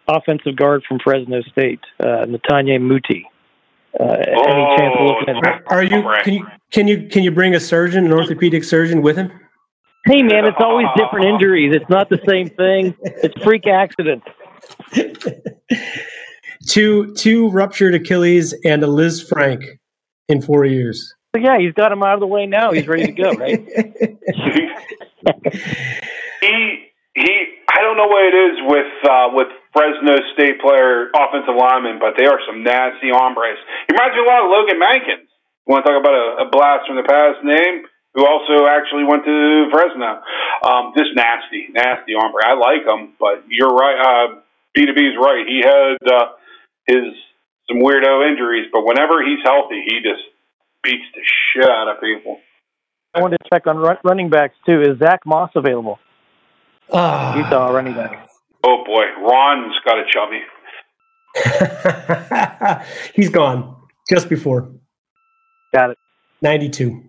[0.08, 3.26] offensive guard from Fresno State, uh, Netane Muti.
[4.00, 5.64] Uh, any Oh, chance of looking at that?
[5.68, 9.16] Are you can you can you can you bring a surgeon, an orthopedic surgeon, with
[9.16, 9.32] him?
[10.06, 11.74] Hey, man, it's always different injuries.
[11.74, 12.94] It's not the same thing.
[13.02, 14.26] It's freak accidents.
[16.68, 19.64] two two ruptured Achilles and a Lisfranc
[20.28, 21.14] in four years.
[21.32, 22.72] But yeah, he's got him out of the way now.
[22.72, 23.60] He's ready to go, right?
[26.42, 27.46] he he.
[27.70, 32.16] I don't know what it is with uh, with Fresno State player offensive lineman, but
[32.16, 33.60] they are some nasty hombres.
[33.86, 35.28] He reminds me a lot of Logan Mankins.
[35.68, 37.84] You want to talk about a, a blast from the past name?
[38.16, 40.24] Who also actually went to Fresno?
[40.64, 42.48] Um, just nasty, nasty hombre.
[42.48, 44.00] I like him, but you're right.
[44.00, 44.40] Uh,
[44.72, 45.44] B2B is right.
[45.44, 46.40] He had uh,
[46.88, 47.12] his
[47.68, 50.24] some weirdo injuries, but whenever he's healthy, he just
[50.84, 52.40] beats the shit out of people.
[53.14, 54.82] I wanted to check on running backs too.
[54.82, 56.00] Is Zach Moss available?
[56.94, 57.36] Ah.
[57.38, 58.25] Utah running back.
[58.66, 60.42] Oh boy, Ron's got a chubby.
[63.16, 63.76] He's gone
[64.10, 64.72] just before
[65.74, 65.98] Got it.
[66.42, 67.04] 92.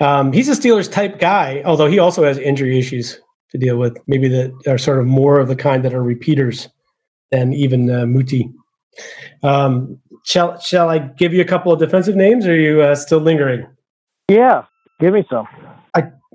[0.00, 3.98] Um, he's a Steelers type guy, although he also has injury issues to deal with.
[4.06, 6.68] Maybe that are sort of more of the kind that are repeaters
[7.30, 8.50] than even uh, Muti.
[9.42, 12.46] Um, shall shall I give you a couple of defensive names?
[12.46, 13.66] Or are you uh, still lingering?
[14.28, 14.64] Yeah,
[15.00, 15.46] give me some.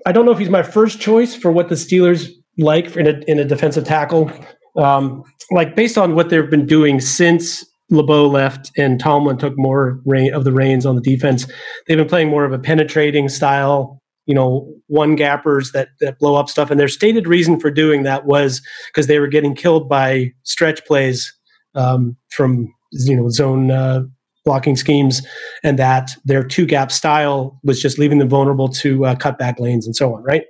[0.05, 3.19] I don't know if he's my first choice for what the Steelers like in a
[3.27, 4.31] in a defensive tackle.
[4.77, 9.99] Um, like based on what they've been doing since LeBeau left and Tomlin took more
[10.05, 11.47] reign, of the reins on the defense,
[11.87, 14.01] they've been playing more of a penetrating style.
[14.25, 18.03] You know, one gappers that that blow up stuff, and their stated reason for doing
[18.03, 21.33] that was because they were getting killed by stretch plays
[21.75, 24.01] um, from you know zone uh,
[24.43, 25.25] blocking schemes,
[25.63, 29.85] and that their two gap style was just leaving them vulnerable to uh, cutback lanes
[29.85, 30.21] and so on.
[30.23, 30.43] Right.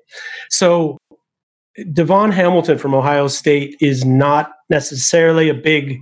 [0.49, 0.97] So
[1.93, 5.99] Davon Hamilton from Ohio State is not necessarily a big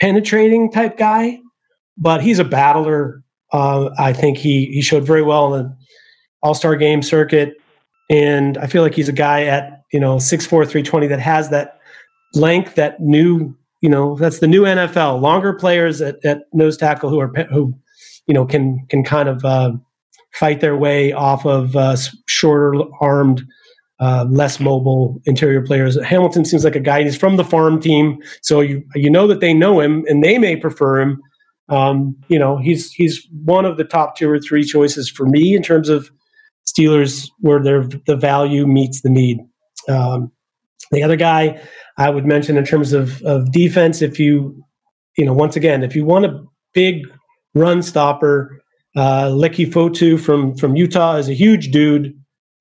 [0.00, 1.38] penetrating type guy,
[1.96, 3.22] but he's a battler.
[3.52, 5.76] Uh, I think he he showed very well in the
[6.42, 7.54] All Star Game circuit,
[8.10, 11.20] and I feel like he's a guy at you know six four three twenty that
[11.20, 11.78] has that
[12.34, 15.20] length, that new you know that's the new NFL.
[15.20, 17.74] Longer players at, at nose tackle who are who
[18.26, 19.72] you know can can kind of uh,
[20.34, 23.42] fight their way off of uh, shorter armed
[24.00, 26.00] uh, less mobile interior players.
[26.02, 27.02] Hamilton seems like a guy.
[27.02, 30.38] He's from the farm team, so you you know that they know him and they
[30.38, 31.22] may prefer him.
[31.68, 35.54] Um, you know, he's he's one of the top two or three choices for me
[35.54, 36.10] in terms of
[36.66, 39.38] Steelers where their the value meets the need.
[39.88, 40.32] Um,
[40.90, 41.60] the other guy
[41.96, 44.62] I would mention in terms of of defense, if you
[45.16, 47.02] you know once again if you want a big
[47.54, 48.60] run stopper,
[48.96, 52.14] uh, Leki Fotu from from Utah is a huge dude.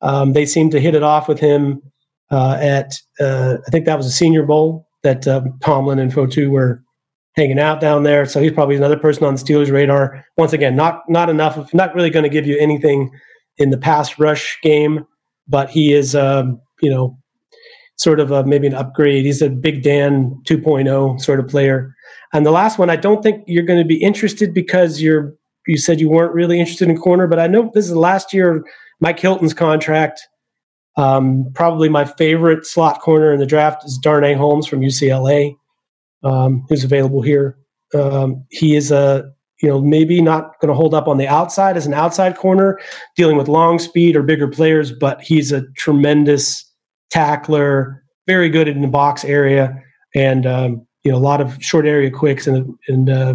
[0.03, 1.81] Um, they seem to hit it off with him
[2.29, 6.49] uh, at uh, I think that was a Senior Bowl that uh, Tomlin and Fotu
[6.49, 6.83] were
[7.35, 8.25] hanging out down there.
[8.25, 10.23] So he's probably another person on the Steelers' radar.
[10.37, 13.11] Once again, not not enough, of, not really going to give you anything
[13.57, 15.05] in the pass rush game,
[15.47, 17.17] but he is um, you know
[17.97, 19.25] sort of a, maybe an upgrade.
[19.25, 21.93] He's a Big Dan 2.0 sort of player.
[22.33, 25.33] And the last one, I don't think you're going to be interested because you're
[25.67, 28.33] you said you weren't really interested in corner, but I know this is the last
[28.33, 28.63] year
[29.03, 30.29] Mike Hilton's contract.
[30.95, 35.57] Um, probably my favorite slot corner in the draft is Darnay Holmes from UCLA,
[36.23, 37.57] um, who's available here.
[37.93, 39.29] Um, he is a
[39.61, 42.79] you know maybe not going to hold up on the outside as an outside corner,
[43.17, 46.63] dealing with long speed or bigger players, but he's a tremendous
[47.09, 49.77] tackler, very good in the box area,
[50.15, 53.33] and um, you know a lot of short area quicks and and uh,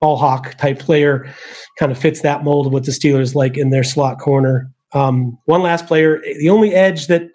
[0.00, 1.32] ball hawk type player.
[1.78, 4.73] Kind of fits that mold of what the Steelers like in their slot corner.
[4.94, 7.28] Um, one last player, the only edge that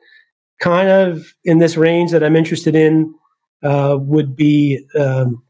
[0.60, 3.14] kind of in this range that I'm interested in
[3.64, 5.44] uh, would be um,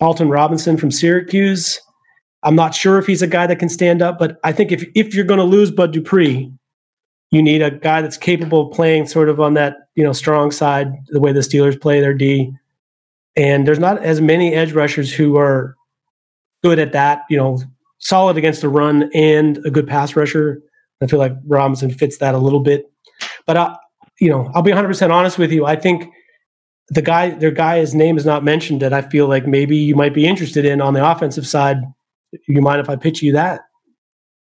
[0.00, 1.80] Alton Robinson from Syracuse.
[2.42, 4.84] I'm not sure if he's a guy that can stand up, but I think if
[4.94, 6.52] if you're going to lose Bud Dupree,
[7.30, 10.50] you need a guy that's capable of playing sort of on that you know strong
[10.50, 12.52] side, the way the Steelers play their D.
[13.36, 15.74] And there's not as many edge rushers who are
[16.62, 17.58] good at that, you know,
[17.98, 20.62] solid against the run and a good pass rusher.
[21.04, 22.90] I feel like Robinson fits that a little bit.
[23.46, 23.76] But I,
[24.20, 25.66] you know, I'll be 100% honest with you.
[25.66, 26.08] I think
[26.88, 29.94] the guy, their guy, his name is not mentioned that I feel like maybe you
[29.94, 31.78] might be interested in on the offensive side.
[32.48, 33.62] You mind if I pitch you that?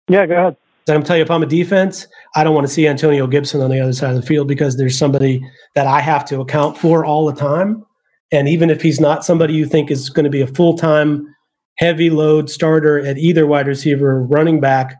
[0.08, 0.56] Yeah, go ahead.
[0.88, 3.60] I'm gonna tell you, if I'm a defense, I don't want to see Antonio Gibson
[3.60, 5.40] on the other side of the field because there's somebody
[5.76, 7.84] that I have to account for all the time.
[8.32, 11.32] And even if he's not somebody you think is going to be a full time,
[11.76, 14.96] heavy load starter at either wide receiver or running back,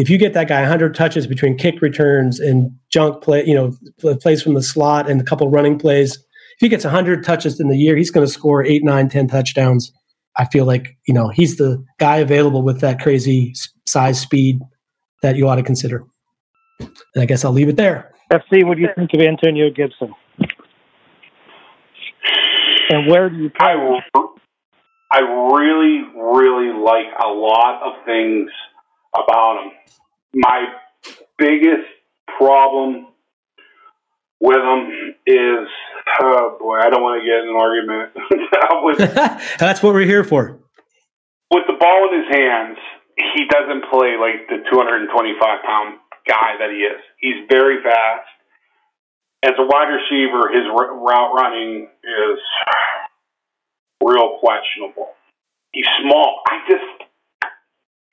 [0.00, 4.16] if you get that guy 100 touches between kick returns and junk play, you know,
[4.16, 7.68] plays from the slot and a couple running plays, if he gets 100 touches in
[7.68, 9.92] the year, he's going to score eight, nine, 10 touchdowns.
[10.38, 13.52] I feel like, you know, he's the guy available with that crazy
[13.86, 14.60] size speed
[15.22, 16.02] that you ought to consider.
[16.78, 18.14] And I guess I'll leave it there.
[18.32, 20.14] FC, what do you think of Antonio Gibson?
[22.88, 23.74] And where do you I,
[25.12, 28.50] I really, really like a lot of things
[29.14, 29.72] about him.
[30.34, 30.66] My
[31.38, 31.88] biggest
[32.38, 33.06] problem
[34.40, 35.68] with him is,
[36.22, 38.10] oh boy, I don't want to get in an argument.
[38.82, 38.98] with,
[39.58, 40.58] That's what we're here for.
[41.50, 42.78] With the ball in his hands,
[43.34, 47.00] he doesn't play like the 225 pound guy that he is.
[47.18, 48.28] He's very fast.
[49.42, 52.38] As a wide receiver, his route running is
[54.04, 55.08] real questionable.
[55.72, 56.42] He's small.
[56.46, 56.99] I just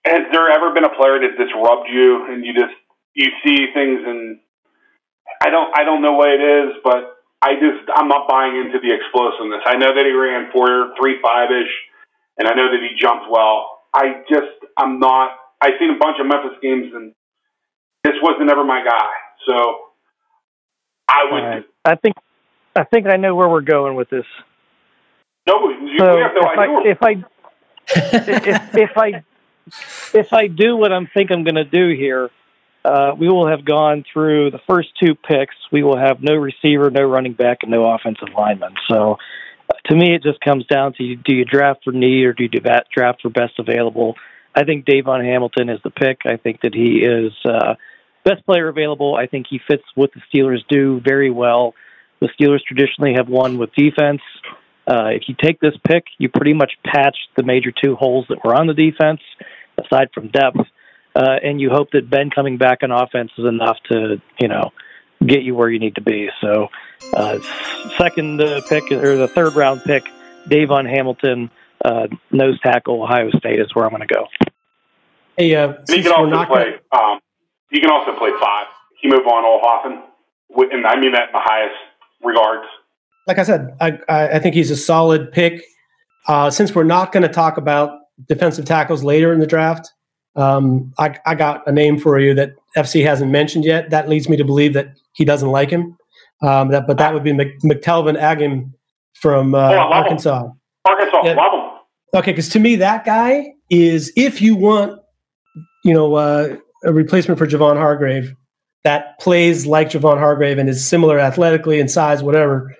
[0.08, 2.74] has there ever been a player that just rubbed you and you just
[3.14, 4.40] you see things and
[5.44, 8.80] I don't I don't know what it is, but I just I'm not buying into
[8.80, 9.62] the explosiveness.
[9.66, 11.74] I know that he ran four three five ish,
[12.38, 13.84] and I know that he jumped well.
[13.94, 15.32] I just I'm not.
[15.62, 17.14] I've seen a bunch of Memphis games and
[18.04, 19.10] this wasn't ever my guy.
[19.48, 19.92] So
[21.08, 21.44] I would.
[21.44, 21.66] Right.
[21.86, 22.16] I think
[22.76, 24.26] I think I know where we're going with this.
[25.48, 26.92] No, you so have no idea.
[26.92, 27.26] If I if I
[27.96, 29.24] if, if I
[30.14, 32.30] if I do what I'm think I'm going to do here,
[32.86, 35.56] uh, we will have gone through the first two picks.
[35.72, 38.76] We will have no receiver, no running back, and no offensive lineman.
[38.90, 39.18] So,
[39.70, 42.44] uh, to me, it just comes down to do you draft for need or do
[42.44, 44.16] you draft for best available?
[44.56, 46.22] I think DaVon Hamilton is the pick.
[46.26, 47.76] I think that he is uh,
[48.24, 49.16] best player available.
[49.16, 51.76] I think he fits what the Steelers do very well.
[52.20, 54.22] The Steelers traditionally have won with defense.
[54.88, 58.44] Uh, if you take this pick, you pretty much patch the major two holes that
[58.44, 59.20] were on the defense,
[59.84, 60.60] aside from depth,
[61.16, 64.72] uh, and you hope that Ben coming back on offense is enough to, you know,
[65.26, 66.30] get you where you need to be.
[66.42, 66.68] So,
[67.14, 67.40] uh,
[67.98, 70.04] second uh, pick or the third round pick,
[70.48, 71.50] DaVon Hamilton,
[71.84, 74.28] uh, nose tackle, Ohio State is where I'm going to go.
[75.38, 76.76] Hey, uh, he can also play.
[76.92, 77.20] Um,
[77.70, 78.68] he can also play five.
[79.00, 80.04] He moved on Olhoffen,
[80.72, 81.76] and I mean that in the highest
[82.24, 82.68] regards.
[83.28, 85.64] Like I said, I, I think he's a solid pick.
[86.28, 89.92] Uh, since we're not going to talk about defensive tackles later in the draft,
[90.38, 93.90] um, I, I, got a name for you that FC hasn't mentioned yet.
[93.90, 95.98] That leads me to believe that he doesn't like him.
[96.44, 98.74] Um, that, but that would be Mc, McTelvin Agim
[99.16, 100.46] from uh, oh, Arkansas.
[100.46, 100.52] Him.
[100.86, 101.34] Arkansas, yeah.
[101.34, 101.80] love him.
[102.20, 105.02] Okay, because to me that guy is if you want,
[105.84, 108.36] you know, uh, a replacement for Javon Hargrave
[108.84, 112.76] that plays like Javon Hargrave and is similar athletically and size, whatever.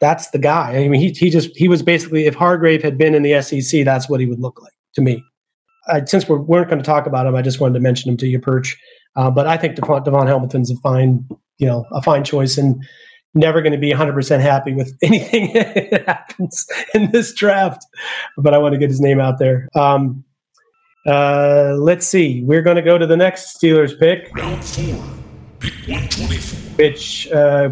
[0.00, 0.78] That's the guy.
[0.78, 3.84] I mean, he he just he was basically if Hargrave had been in the SEC,
[3.84, 5.22] that's what he would look like to me.
[5.88, 8.16] I, since we weren't going to talk about him, I just wanted to mention him
[8.18, 8.78] to you, Perch.
[9.16, 11.26] Uh, but I think Devon, DaVon Hamilton's a fine,
[11.58, 12.82] you know, a fine choice, and
[13.34, 17.84] never going to be 100% happy with anything that happens in this draft.
[18.38, 19.68] But I want to get his name out there.
[19.74, 20.24] Um,
[21.06, 22.42] uh, let's see.
[22.44, 24.30] We're going to go to the next Steelers pick.
[24.34, 25.04] Round four,
[25.58, 26.76] pick 124.
[26.76, 27.70] Which uh,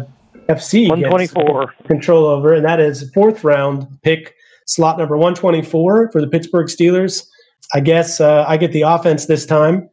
[0.49, 4.35] FC 124 control over, and that is fourth round pick,
[4.71, 7.25] slot number 124 for the Pittsburgh Steelers.
[7.73, 9.89] I guess uh, I get the offense this time.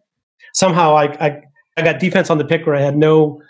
[0.54, 1.42] Somehow I, I,
[1.76, 3.40] I got defense on the pick where I had no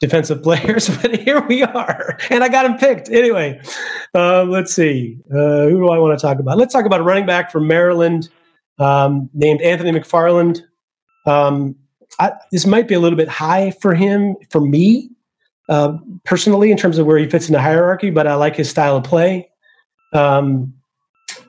[0.00, 3.60] defensive players, but here we are, and I got him picked anyway.
[4.14, 6.58] Uh, let's see, uh, who do I want to talk about?
[6.58, 8.28] Let's talk about a running back from Maryland
[8.78, 10.62] um, named Anthony McFarland.
[11.26, 11.76] Um,
[12.18, 15.10] I, this might be a little bit high for him, for me
[15.68, 18.68] uh, personally, in terms of where he fits in the hierarchy, but I like his
[18.68, 19.50] style of play.
[20.12, 20.74] Um,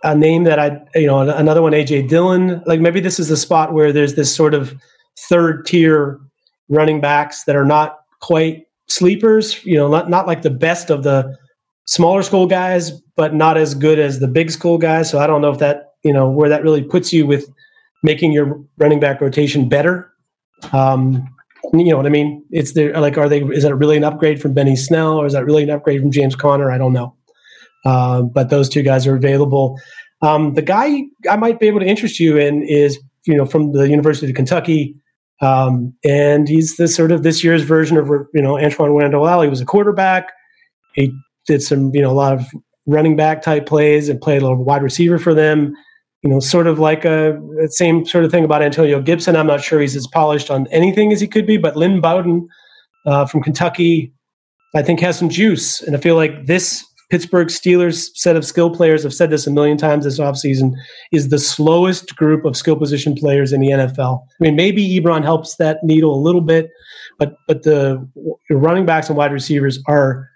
[0.04, 2.62] a name that I, you know, another one, AJ Dillon.
[2.66, 4.76] Like maybe this is the spot where there's this sort of
[5.30, 6.20] third tier
[6.70, 9.64] running backs that are not quite sleepers.
[9.66, 11.36] You know, not not like the best of the
[11.86, 15.10] smaller school guys, but not as good as the big school guys.
[15.10, 17.46] So I don't know if that, you know, where that really puts you with
[18.04, 20.12] making your running back rotation better.
[20.74, 21.28] Um,
[21.74, 22.44] you know what I mean?
[22.52, 23.00] It's there.
[23.00, 23.42] Like, are they?
[23.42, 26.12] Is that really an upgrade from Benny Snell, or is that really an upgrade from
[26.12, 26.72] James Conner?
[26.72, 27.16] I don't know.
[27.86, 29.80] Uh, but those two guys are available.
[30.22, 33.72] Um, the guy I might be able to interest you in is, you know, from
[33.72, 34.96] the University of Kentucky,
[35.42, 39.42] um, and he's the sort of this year's version of, you know, Antwaan Randle El.
[39.42, 40.32] He was a quarterback.
[40.94, 41.12] He
[41.48, 42.46] did some, you know, a lot of
[42.86, 45.74] running back type plays and played a little wide receiver for them.
[46.24, 49.36] You know, sort of like a same sort of thing about Antonio Gibson.
[49.36, 52.48] I'm not sure he's as polished on anything as he could be, but Lynn Bowden
[53.08, 54.14] uh, from Kentucky,
[54.76, 55.82] I think, has some juice.
[55.82, 59.52] And I feel like this Pittsburgh Steelers set of skill players, I've said this a
[59.52, 60.72] million times this offseason,
[61.12, 64.22] is the slowest group of skill position players in the NFL.
[64.24, 66.70] I mean, maybe Ebron helps that needle a little bit,
[67.20, 68.10] but but the
[68.50, 70.30] running backs and wide receivers are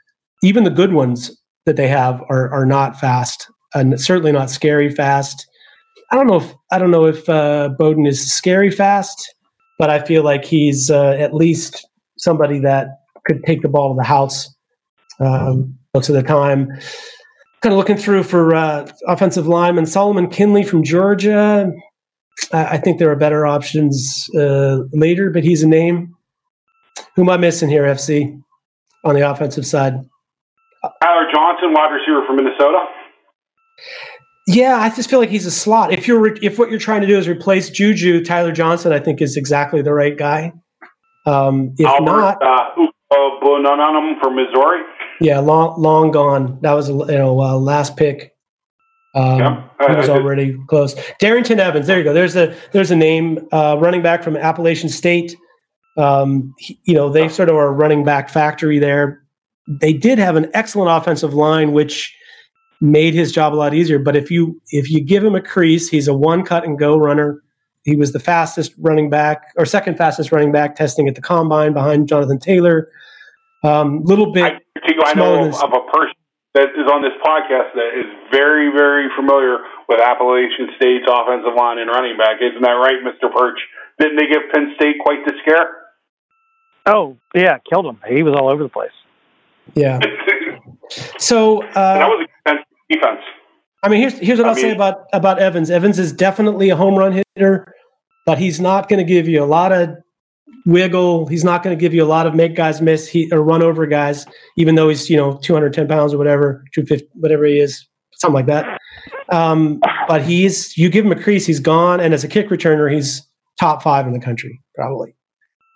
[0.44, 1.32] even the good ones
[1.66, 5.48] that they have are are not fast and certainly not scary fast.
[6.12, 9.34] I don't know if I don't know if uh, Bowden is scary fast,
[9.80, 12.90] but I feel like he's uh, at least somebody that
[13.26, 14.54] could take the ball to the house
[15.22, 16.68] um, most at the time.
[17.62, 21.72] Kind of looking through for uh, offensive lineman Solomon Kindley from Georgia.
[22.52, 26.14] I, I think there are better options uh, later, but he's a name.
[27.16, 28.38] Who am I missing here, FC,
[29.04, 29.94] on the offensive side?
[31.02, 32.86] Tyler Johnson, wide receiver from Minnesota.
[34.48, 35.92] Yeah, I just feel like he's a slot.
[35.92, 39.00] If you're re- if what you're trying to do is replace Juju, Tyler Johnson, I
[39.00, 40.52] think is exactly the right guy.
[41.26, 43.26] Um, if Albert, not, uh, uh,
[44.22, 44.82] from Missouri.
[45.22, 46.60] Yeah, long long gone.
[46.62, 48.36] That was you know uh, last pick.
[49.16, 50.94] Um, yeah, he was already close.
[51.22, 51.88] Darrynton Evans.
[51.88, 52.14] There you go.
[52.14, 53.48] There's a there's a name.
[53.52, 55.36] Uh, running back from Appalachian State.
[55.98, 59.24] Um, he, you know they sort of are a running back factory there.
[59.68, 62.14] They did have an excellent offensive line, which
[62.82, 64.00] made his job a lot easier.
[64.00, 66.98] But if you if you give him a crease, he's a one cut and go
[66.98, 67.42] runner.
[67.84, 71.72] He was the fastest running back or second fastest running back testing at the combine
[71.72, 72.90] behind Jonathan Taylor.
[73.66, 74.44] Um, little bit.
[74.44, 74.60] I,
[75.06, 76.16] I know of, of a person
[76.54, 79.58] that is on this podcast that is very, very familiar
[79.90, 82.38] with Appalachian State's offensive line and running back.
[82.42, 83.34] Isn't that right, Mr.
[83.34, 83.60] Perch?
[84.00, 85.70] Didn't they give Penn State quite the scare?
[86.86, 88.00] Oh, yeah, killed him.
[88.08, 88.92] He was all over the place.
[89.74, 90.00] Yeah.
[91.18, 92.54] so uh, that was a
[92.90, 93.22] defense.
[93.82, 95.70] I mean, here's here's what I will say about about Evans.
[95.70, 97.74] Evans is definitely a home run hitter,
[98.26, 99.98] but he's not going to give you a lot of
[100.66, 101.28] wiggle.
[101.28, 103.62] He's not going to give you a lot of make guys miss he, or run
[103.62, 104.26] over guys,
[104.58, 108.48] even though he's you know 210 pounds or whatever, 250, whatever he is, something like
[108.48, 108.80] that.
[109.32, 112.92] Um, but he's you give him a crease, he's gone, and as a kick returner,
[112.92, 113.28] he's
[113.60, 115.16] top five in the country probably.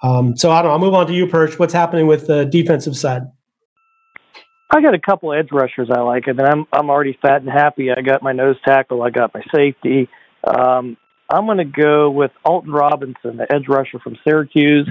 [0.02, 0.70] Um, so I don't.
[0.70, 0.74] know.
[0.74, 1.60] I'll move on to you, Perch.
[1.60, 3.24] What's happening with the defensive side?
[4.72, 7.92] I got a couple edge rushers I like, and I'm I'm already fat and happy.
[7.92, 10.10] I got my nose tackle, I got my safety.
[10.44, 10.96] Um,
[11.30, 14.90] I'm going to go with Alton Robinson, the edge rusher from Syracuse.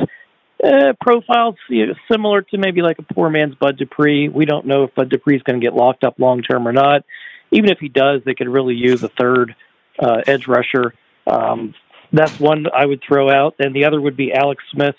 [0.62, 4.28] Uh, profiles you know, similar to maybe like a poor man's Bud Dupree.
[4.28, 6.72] We don't know if Bud Dupree is going to get locked up long term or
[6.72, 7.04] not.
[7.50, 9.54] Even if he does, they could really use a third
[9.98, 10.94] uh, edge rusher.
[11.26, 11.74] Um,
[12.12, 14.94] that's one I would throw out, and the other would be Alex Highsmith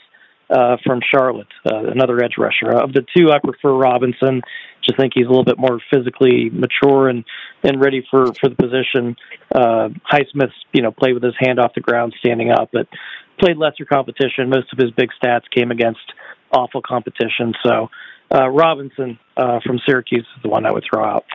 [0.50, 2.72] uh, from Charlotte, uh, another edge rusher.
[2.72, 4.42] Of the two, I prefer Robinson.
[4.84, 7.24] Just think he's a little bit more physically mature and
[7.64, 9.16] and ready for for the position.
[9.54, 12.88] Uh, Highsmith's you know played with his hand off the ground, standing up, but
[13.40, 14.50] played lesser competition.
[14.50, 16.02] Most of his big stats came against
[16.52, 17.54] awful competition.
[17.64, 17.90] So
[18.34, 21.26] uh, Robinson uh, from Syracuse is the one I would throw out.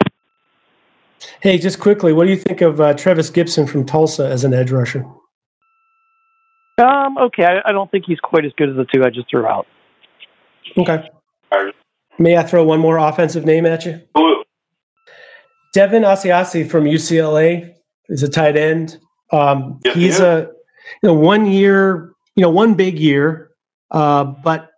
[1.40, 4.52] Hey, just quickly, what do you think of uh, Trevis Gipson from Tulsa as an
[4.52, 5.06] edge rusher?
[6.78, 9.30] Um, okay, I, I, don't think he's quite as good as the two I just
[9.30, 9.66] threw out.
[10.76, 11.08] Okay.
[12.18, 14.00] May I throw one more offensive name at you?
[15.72, 17.74] Devin Asiasi from UCLA
[18.08, 18.98] is a tight end.
[19.32, 20.50] Um, yes, he's a
[21.02, 23.50] you know one year, you know one big year,
[23.90, 24.70] uh, but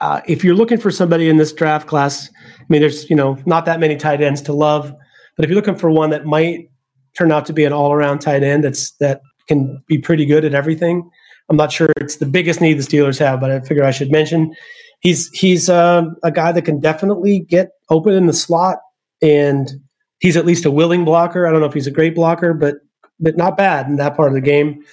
[0.00, 2.28] uh, if you're looking for somebody in this draft class,
[2.58, 4.92] I mean, there's you know not that many tight ends to love,
[5.36, 6.70] but if you're looking for one that might
[7.16, 10.54] turn out to be an all-around tight end that's that can be pretty good at
[10.54, 11.10] everything,
[11.48, 14.10] I'm not sure it's the biggest need the Steelers have, but I figure I should
[14.10, 14.54] mention
[15.00, 18.78] he's he's uh, a guy that can definitely get open in the slot,
[19.22, 19.70] and
[20.18, 21.46] he's at least a willing blocker.
[21.46, 22.76] I don't know if he's a great blocker, but
[23.20, 24.84] but not bad in that part of the game.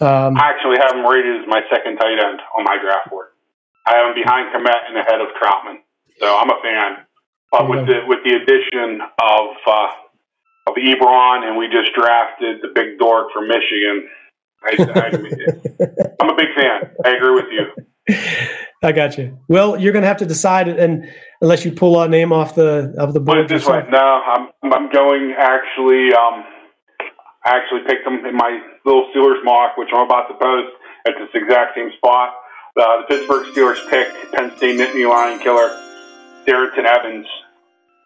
[0.00, 3.28] Um, I actually have him rated as my second tight end on my draft board.
[3.86, 5.78] I have him behind Kmet and ahead of Trautman,
[6.18, 7.06] so I'm a fan.
[7.52, 9.88] But with the with the addition of uh,
[10.66, 14.08] of Ebron, and we just drafted the big dork from Michigan
[14.62, 15.06] I,
[16.20, 16.90] am a big fan.
[17.04, 18.16] I agree with you.
[18.82, 19.38] I got you.
[19.48, 22.94] Well, you're going to have to decide, and unless you pull a name off the
[22.98, 23.38] of the board.
[23.38, 23.84] Put it this way.
[23.90, 26.12] No, I'm I'm going actually.
[26.12, 26.44] Um,
[27.44, 30.68] I actually picked them in my little Steelers mock, which I'm about to post
[31.06, 32.34] at this exact same spot.
[32.76, 35.68] Uh, the Pittsburgh Steelers picked Penn State Nittany Lion killer
[36.46, 37.26] Darrynton Evans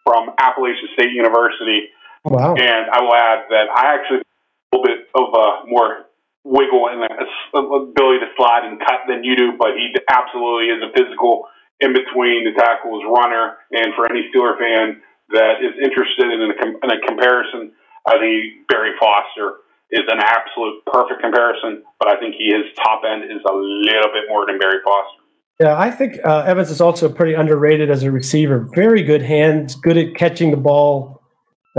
[0.05, 1.89] from Appalachian State University.
[2.25, 2.55] Wow!
[2.55, 6.07] And I will add that I actually a little bit of a more
[6.45, 10.81] wiggle and a, ability to slide and cut than you do, but he absolutely is
[10.85, 11.49] a physical
[11.81, 13.57] in between the tackles runner.
[13.73, 15.01] And for any Steeler fan,
[15.33, 17.73] that is interested in a, in a comparison,
[18.07, 23.03] I think Barry Foster is an absolute perfect comparison, but I think he his top
[23.09, 25.25] end is a little bit more than Barry Foster.
[25.61, 28.69] Yeah, I think uh, Evans is also pretty underrated as a receiver.
[28.75, 31.23] Very good hands, good at catching the ball.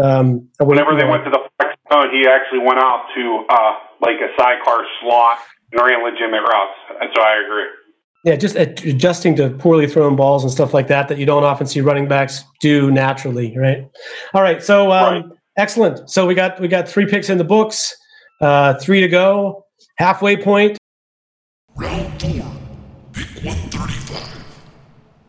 [0.02, 4.18] Um, Whenever they went to the flex zone, he actually went out to uh, like
[4.22, 5.40] a sidecar slot
[5.72, 6.78] and ran legitimate routes.
[7.02, 7.66] And so I agree.
[8.24, 11.68] Yeah, just adjusting to poorly thrown balls and stuff like that that you don't often
[11.68, 13.88] see running backs do naturally, right?
[14.34, 15.26] All right, so um, right.
[15.58, 16.10] excellent.
[16.10, 17.96] So we got we got three picks in the books,
[18.42, 19.64] uh, three to go,
[19.98, 20.76] halfway point.
[21.76, 22.52] Round four,
[23.14, 24.44] pick one thirty-five.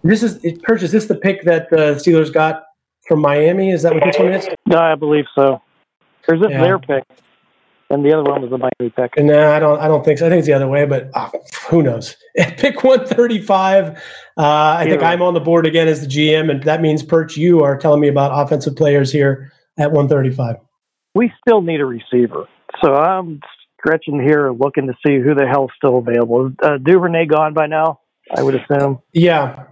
[0.02, 0.62] This is it.
[0.62, 2.62] Purchase this the pick that the Steelers got
[3.06, 3.72] from Miami.
[3.72, 4.48] Is that what this one is?
[4.64, 5.60] No, I believe so.
[6.28, 6.62] Or is this yeah.
[6.62, 7.04] their pick?
[7.90, 9.22] And the other one was the Miami pick.
[9.22, 9.78] No, I don't.
[9.80, 10.26] I don't think so.
[10.26, 11.30] I think it's the other way, but oh,
[11.68, 12.16] who knows?
[12.36, 13.98] pick one thirty five.
[14.36, 17.36] Uh, I think I'm on the board again as the GM, and that means Perch,
[17.36, 20.56] you are telling me about offensive players here at one thirty five.
[21.14, 22.46] We still need a receiver,
[22.82, 23.40] so I'm
[23.78, 26.52] stretching here, looking to see who the hell's still available.
[26.62, 28.00] Uh, Duvernay gone by now,
[28.34, 29.00] I would assume.
[29.12, 29.64] Yeah.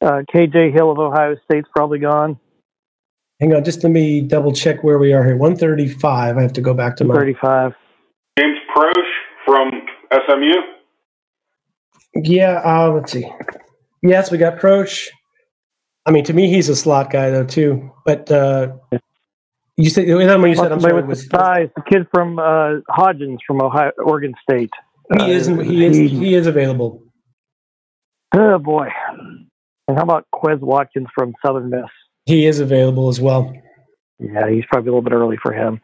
[0.00, 2.38] Uh, KJ Hill of Ohio State's probably gone.
[3.40, 5.36] Hang on, just let me double check where we are here.
[5.36, 6.38] 135.
[6.38, 7.74] I have to go back to my 35.
[8.38, 8.92] James Proche
[9.44, 9.70] from
[10.10, 10.52] SMU.
[12.24, 13.30] Yeah, uh, let's see.
[14.02, 15.08] Yes, we got Proche.
[16.06, 17.90] I mean, to me, he's a slot guy though too.
[18.06, 18.76] But uh,
[19.76, 22.38] you said then when you said I'm sorry, with was, the size, the kid from
[22.38, 24.70] uh, Hodgins from Ohio, Oregon State.
[25.18, 25.46] He uh, is.
[25.46, 25.96] He is.
[25.96, 27.02] He is available.
[28.34, 28.88] Oh boy!
[29.88, 31.82] And how about Quez Watkins from Southern Miss?
[32.26, 33.54] He is available as well.
[34.18, 35.80] Yeah, he's probably a little bit early for him.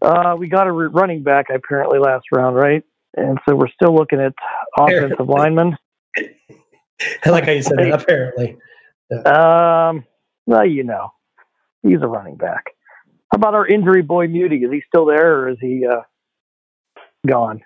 [0.00, 2.82] Uh, we got a running back apparently last round, right?
[3.16, 4.32] And so we're still looking at
[4.78, 5.76] offensive linemen.
[7.24, 8.02] I like how you said that.
[8.02, 8.56] Apparently.
[9.10, 9.88] Yeah.
[9.88, 10.04] Um.
[10.46, 11.10] Well, you know,
[11.82, 12.64] he's a running back.
[13.32, 14.56] How about our injury boy Muti?
[14.56, 16.02] Is he still there, or is he uh,
[17.26, 17.62] gone?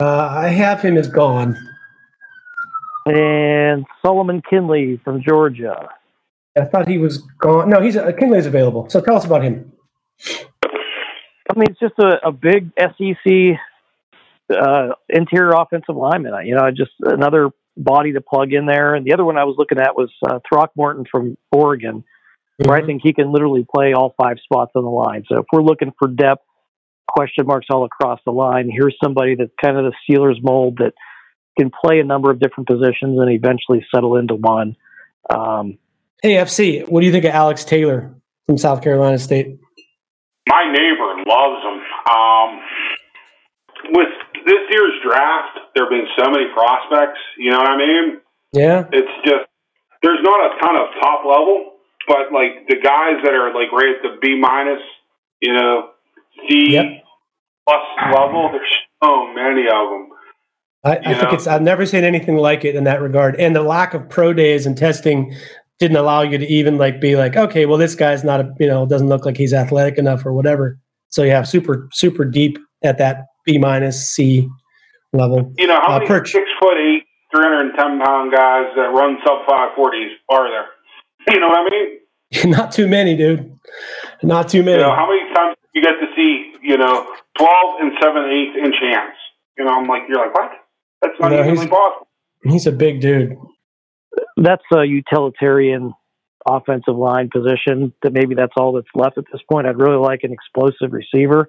[0.00, 1.56] Uh, I have him as gone.
[3.06, 5.88] And Solomon Kindley from Georgia.
[6.60, 7.70] I thought he was gone.
[7.70, 8.88] No, he's uh, Kindley's available.
[8.90, 9.72] So tell us about him.
[11.50, 13.58] I mean, it's just a, a big SEC
[14.50, 16.46] uh, interior offensive lineman.
[16.46, 18.94] You know, just another body to plug in there.
[18.94, 22.68] And the other one I was looking at was uh, Throckmorton from Oregon, mm-hmm.
[22.68, 22.88] where I mm-hmm.
[22.88, 25.24] think he can literally play all five spots on the line.
[25.30, 26.42] So if we're looking for depth,
[27.06, 30.92] question marks all across the line, here's somebody that's kind of the Steelers mold that
[31.58, 34.76] can play a number of different positions and eventually settle into one.
[35.30, 35.78] Um,
[36.22, 38.12] Hey, FC, what do you think of Alex Taylor
[38.46, 39.60] from South Carolina State?
[40.48, 41.78] My neighbor loves him.
[42.10, 42.60] Um,
[43.94, 44.08] with
[44.44, 47.20] this year's draft, there have been so many prospects.
[47.36, 48.20] You know what I mean?
[48.52, 48.88] Yeah.
[48.92, 49.46] It's just
[50.02, 51.74] there's not a ton of top level,
[52.08, 54.82] but like the guys that are like right at the B minus,
[55.40, 55.90] you know,
[56.48, 57.04] C yep.
[57.64, 58.68] plus level, there's
[59.04, 60.08] so many of them.
[60.82, 63.36] I, I think it's I've never seen anything like it in that regard.
[63.36, 65.34] And the lack of pro days and testing
[65.78, 68.66] didn't allow you to even like be like, okay, well, this guy's not a, you
[68.66, 70.78] know, doesn't look like he's athletic enough or whatever.
[71.10, 74.48] So you have super, super deep at that B minus C
[75.12, 75.52] level.
[75.56, 76.32] You know, how uh, many perch.
[76.32, 77.04] six foot eight,
[77.34, 80.66] 310 pound guys that run sub 540s are there?
[81.28, 82.50] You know what I mean?
[82.50, 83.52] Not too many, dude.
[84.22, 84.78] Not too many.
[84.78, 87.06] You know, how many times you get to see, you know,
[87.36, 88.24] 12 and 7
[88.56, 89.14] 8 inch hands?
[89.58, 90.52] You know, I'm like, you're like, what?
[91.02, 92.08] That's not you know, even possible.
[92.44, 93.36] He's a big dude
[94.42, 95.92] that's a utilitarian
[96.46, 99.66] offensive line position that maybe that's all that's left at this point.
[99.66, 101.48] I'd really like an explosive receiver.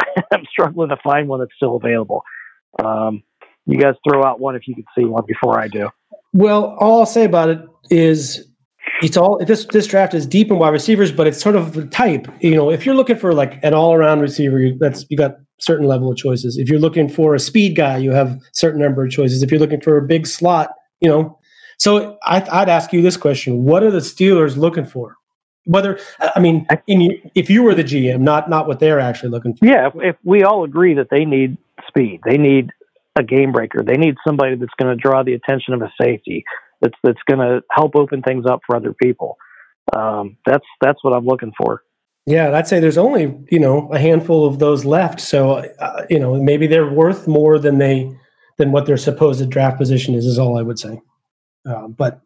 [0.32, 2.22] I'm struggling to find one that's still available.
[2.82, 3.22] Um,
[3.66, 5.88] you guys throw out one if you can see one before I do.
[6.32, 7.60] Well, all I'll say about it
[7.90, 8.48] is
[9.02, 11.86] it's all this this draft is deep in wide receivers, but it's sort of the
[11.86, 12.26] type.
[12.40, 15.86] You know, if you're looking for like an all around receiver, that's you got certain
[15.86, 16.58] level of choices.
[16.58, 19.42] If you're looking for a speed guy, you have certain number of choices.
[19.42, 21.38] If you're looking for a big slot, you know,
[21.78, 25.16] so I, would ask you this question: What are the Steelers looking for?
[25.66, 29.54] Whether I mean, in, if you were the GM, not not what they're actually looking
[29.54, 29.64] for.
[29.64, 31.56] Yeah, if, we all agree that they need
[31.88, 32.70] speed, they need
[33.16, 33.82] a game breaker.
[33.82, 36.44] They need somebody that's going to draw the attention of a safety.
[36.80, 39.36] That's that's going to help open things up for other people.
[39.96, 41.82] Um, that's that's what I'm looking for.
[42.26, 45.20] Yeah, I'd say there's only you know a handful of those left.
[45.20, 48.14] So uh, you know maybe they're worth more than they
[48.58, 50.26] than what their supposed draft position is.
[50.26, 51.00] Is all I would say.
[51.66, 52.20] Um, but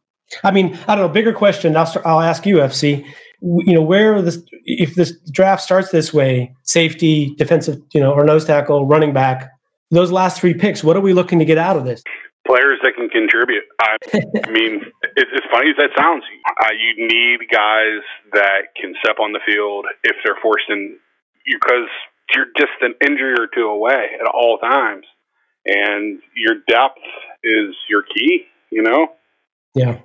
[0.45, 1.12] I mean, I don't know.
[1.12, 1.76] Bigger question.
[1.76, 3.05] I'll start, I'll ask you, FC.
[3.41, 8.24] You know, where this if this draft starts this way, safety, defensive, you know, or
[8.24, 9.51] nose tackle, running back,
[9.91, 12.03] those last three picks, what are we looking to get out of this?
[12.47, 13.62] Players that can contribute.
[13.80, 13.97] I,
[14.45, 14.82] I mean,
[15.16, 16.24] it's as funny as that sounds,
[16.62, 20.99] uh, you need guys that can step on the field if they're forced in,
[21.47, 21.89] because
[22.34, 25.05] you're just an injury or two away at all times,
[25.64, 26.99] and your depth
[27.45, 28.47] is your key.
[28.70, 29.09] You know.
[29.79, 29.99] Yeah.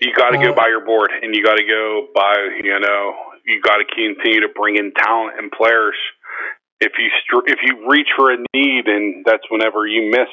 [0.00, 2.78] You got to Uh, go by your board, and you got to go by you
[2.80, 5.96] know you got to continue to bring in talent and players.
[6.80, 10.28] If you str- if you reach for a need, and that's whenever you miss,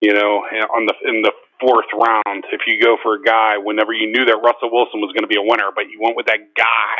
[0.00, 0.44] you know,
[0.76, 2.44] on the in the fourth round.
[2.52, 5.30] If you go for a guy, whenever you knew that Russell Wilson was going to
[5.30, 6.96] be a winner, but you went with that guy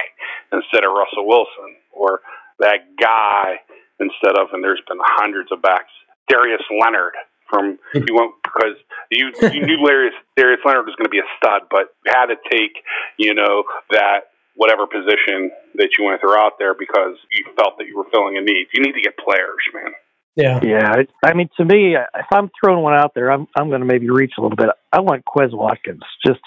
[0.53, 2.21] instead of Russell Wilson, or
[2.61, 3.61] that guy
[4.01, 5.91] instead of, and there's been hundreds of backs,
[6.31, 7.13] Darius Leonard
[7.53, 8.77] from you went because
[9.11, 12.27] you you knew Darius Darius Leonard was going to be a stud, but you had
[12.27, 12.73] to take
[13.19, 17.79] you know that whatever position that you want to throw out there because you felt
[17.79, 18.67] that you were filling a need.
[18.75, 19.93] You need to get players, man.
[20.37, 20.61] Yeah.
[20.63, 20.93] Yeah,
[21.23, 23.87] I- I mean, to me, if I'm throwing one out there, I'm I'm going to
[23.87, 24.71] maybe reach a little bit.
[24.93, 26.41] I want Quez Watkins, just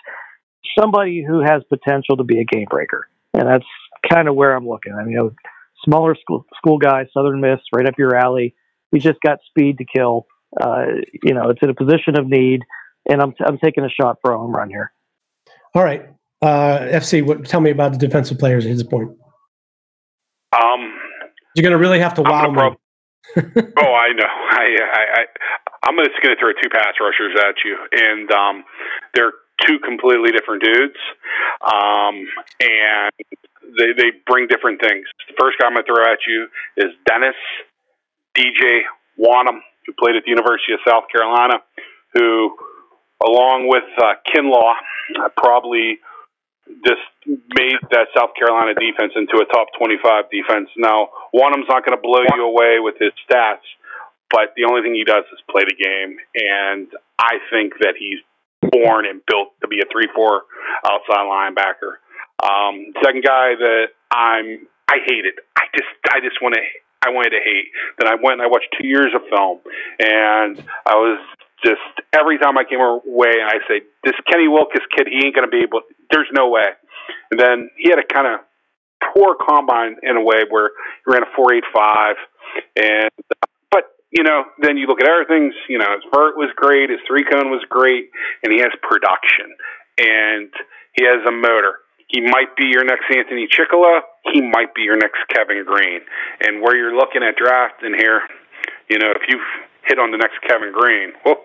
[0.77, 3.65] somebody who has potential to be a game breaker, and that's
[4.11, 4.93] kind of where I'm looking.
[4.93, 5.31] I mean, you know,
[5.83, 8.55] smaller school school guy, Southern Miss, right up your alley.
[8.91, 10.25] He's just got speed to kill.
[10.59, 10.85] Uh,
[11.23, 12.63] you know, it's in a position of need,
[13.09, 14.91] and I'm I'm taking a shot for a home run here.
[15.73, 16.07] All right.
[16.41, 19.09] Uh, FC, what, tell me about the defensive players at this point.
[20.53, 20.93] Um,
[21.55, 22.77] You're going to really have to I'm wow gonna me.
[23.35, 24.23] prob- oh, I know.
[24.51, 25.25] I, I, I
[25.87, 28.63] I'm just going to throw two pass rushers at you, and um,
[29.13, 29.33] they're
[29.67, 30.97] two completely different dudes,
[31.61, 32.25] um,
[32.59, 33.11] and
[33.77, 35.05] they they bring different things.
[35.27, 36.47] The first guy I'm going to throw at you
[36.77, 37.35] is Dennis
[38.37, 38.81] DJ
[39.19, 41.61] Wonnum, who played at the University of South Carolina,
[42.13, 42.55] who,
[43.23, 44.73] along with uh, Kinlaw,
[45.37, 45.99] probably
[46.85, 50.69] just made that South Carolina defense into a top 25 defense.
[50.77, 53.65] Now, Wonnum's not going to blow you away with his stats,
[54.31, 56.87] but the only thing he does is play the game, and
[57.19, 58.19] I think that he's
[58.71, 60.39] born and built to be a 3-4
[60.89, 62.01] outside linebacker.
[62.41, 65.33] Um, second guy that I'm I hated.
[65.57, 66.61] I just I just want to
[67.05, 67.69] I wanted to hate.
[67.99, 69.59] Then I went and I watched two years of film,
[69.99, 71.19] and I was
[71.63, 71.81] just
[72.13, 75.47] every time I came away and I say, this Kenny Willekes kid, he ain't going
[75.47, 75.81] to be able.
[76.11, 76.69] There's no way.
[77.31, 78.41] And then he had a kind of
[79.13, 80.71] poor combine in a way where
[81.05, 82.15] he ran a four eight five,
[82.75, 83.09] and
[83.71, 85.53] but you know then you look at other things.
[85.69, 88.09] You know his vert was great, his three cone was great,
[88.43, 89.53] and he has production
[89.97, 90.51] and
[90.93, 91.79] he has a motor.
[92.07, 94.01] He might be your next Anthony Chickillo.
[94.31, 96.01] He might be your next Kevin Greene.
[96.41, 98.21] And where you're looking at drafting here,
[98.89, 99.39] you know, if you
[99.83, 101.41] hit on the next Kevin Greene, well,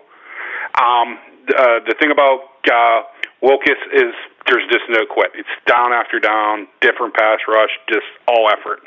[0.79, 1.17] um,
[1.49, 3.01] uh, the thing about uh,
[3.41, 4.13] Willekes is
[4.47, 5.31] there's just no quit.
[5.35, 8.81] It's down after down, different pass rush, just all effort.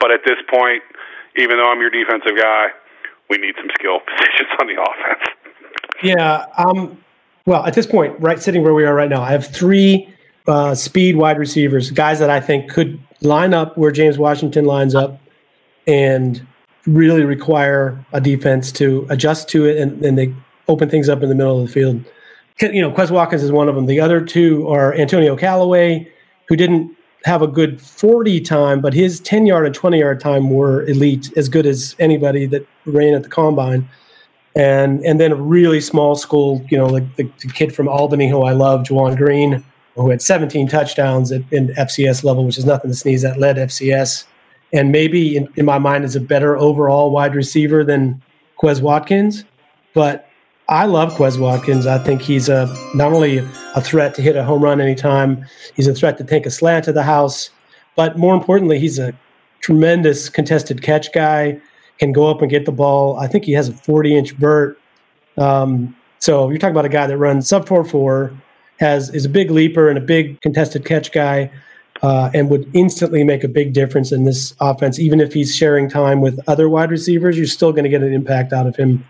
[0.00, 0.82] But at this point,
[1.36, 2.68] even though I'm your defensive guy,
[3.28, 5.24] we need some skill positions on the offense.
[6.02, 6.46] Yeah.
[6.56, 7.04] Um,
[7.44, 10.14] well, at this point, right, sitting where we are right now, I have three
[10.48, 14.94] uh, speed wide receivers, guys that I think could line up where James Washington lines
[14.94, 15.20] up,
[15.86, 16.44] and
[16.86, 20.34] really require a defense to adjust to it, and, and they
[20.66, 22.02] open things up in the middle of the field.
[22.60, 23.86] You know, Quez Watkins is one of them.
[23.86, 26.10] The other two are Antonio Callaway,
[26.48, 30.50] who didn't have a good 40 time, but his 10 yard and 20 yard time
[30.50, 33.88] were elite, as good as anybody that ran at the combine
[34.58, 38.28] and and then a really small school, you know, like the, the kid from Albany
[38.28, 39.64] who I love, Juwan Green,
[40.02, 43.56] who had 17 touchdowns at, in FCS level, which is nothing to sneeze at, led
[43.56, 44.24] FCS,
[44.72, 48.20] and maybe in, in my mind is a better overall wide receiver than
[48.60, 49.44] Quez Watkins.
[49.94, 50.28] But
[50.68, 51.86] I love Quez Watkins.
[51.86, 53.38] I think he's a not only
[53.74, 56.84] a threat to hit a home run anytime, he's a threat to take a slant
[56.84, 57.50] to the house,
[57.96, 59.14] but more importantly, he's a
[59.60, 61.60] tremendous contested catch guy
[61.98, 63.18] can go up and get the ball.
[63.18, 64.78] I think he has a 40 inch vert.
[65.36, 68.32] Um, so you're talking about a guy that runs sub 4 4,
[68.78, 71.50] has is a big leaper and a big contested catch guy,
[72.02, 74.98] uh, and would instantly make a big difference in this offense.
[74.98, 78.12] Even if he's sharing time with other wide receivers, you're still going to get an
[78.12, 79.04] impact out of him.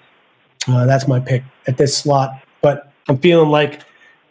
[0.66, 2.30] Uh, that's my pick at this slot.
[2.60, 3.82] But I'm feeling like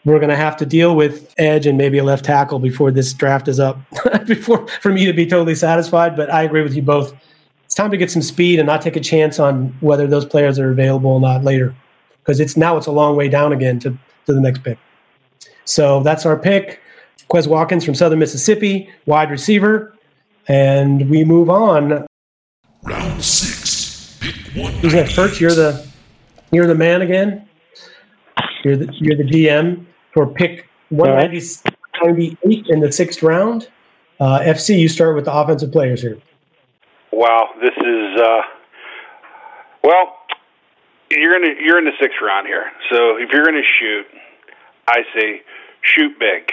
[0.04, 3.12] we're going to have to deal with edge and maybe a left tackle before this
[3.12, 3.78] draft is up,
[4.26, 6.16] before for me to be totally satisfied.
[6.16, 7.14] But I agree with you both
[7.68, 10.58] it's time to get some speed and not take a chance on whether those players
[10.58, 11.74] are available or not later
[12.20, 13.90] because it's now it's a long way down again to,
[14.24, 14.78] to the next pick
[15.64, 16.80] so that's our pick.
[17.30, 19.94] Quez watkins from southern mississippi wide receiver.
[20.48, 22.06] And we move on.
[22.82, 24.18] Round six.
[24.20, 24.72] Pick one.
[24.74, 25.14] who's next?
[25.14, 25.86] Perch, you're the
[26.50, 27.46] you're the man again?
[28.64, 29.84] You're the you're the gm
[30.14, 33.68] for pick 198 in the sixth round.
[34.18, 36.18] Uh, fc you start with the offensive players here.
[37.12, 38.42] Wow, this is uh,
[39.84, 40.16] well,
[41.10, 42.70] you're in the, you're in the sixth round here.
[42.90, 44.06] So if you're going to shoot,
[44.88, 45.42] I say
[45.82, 46.48] shoot big.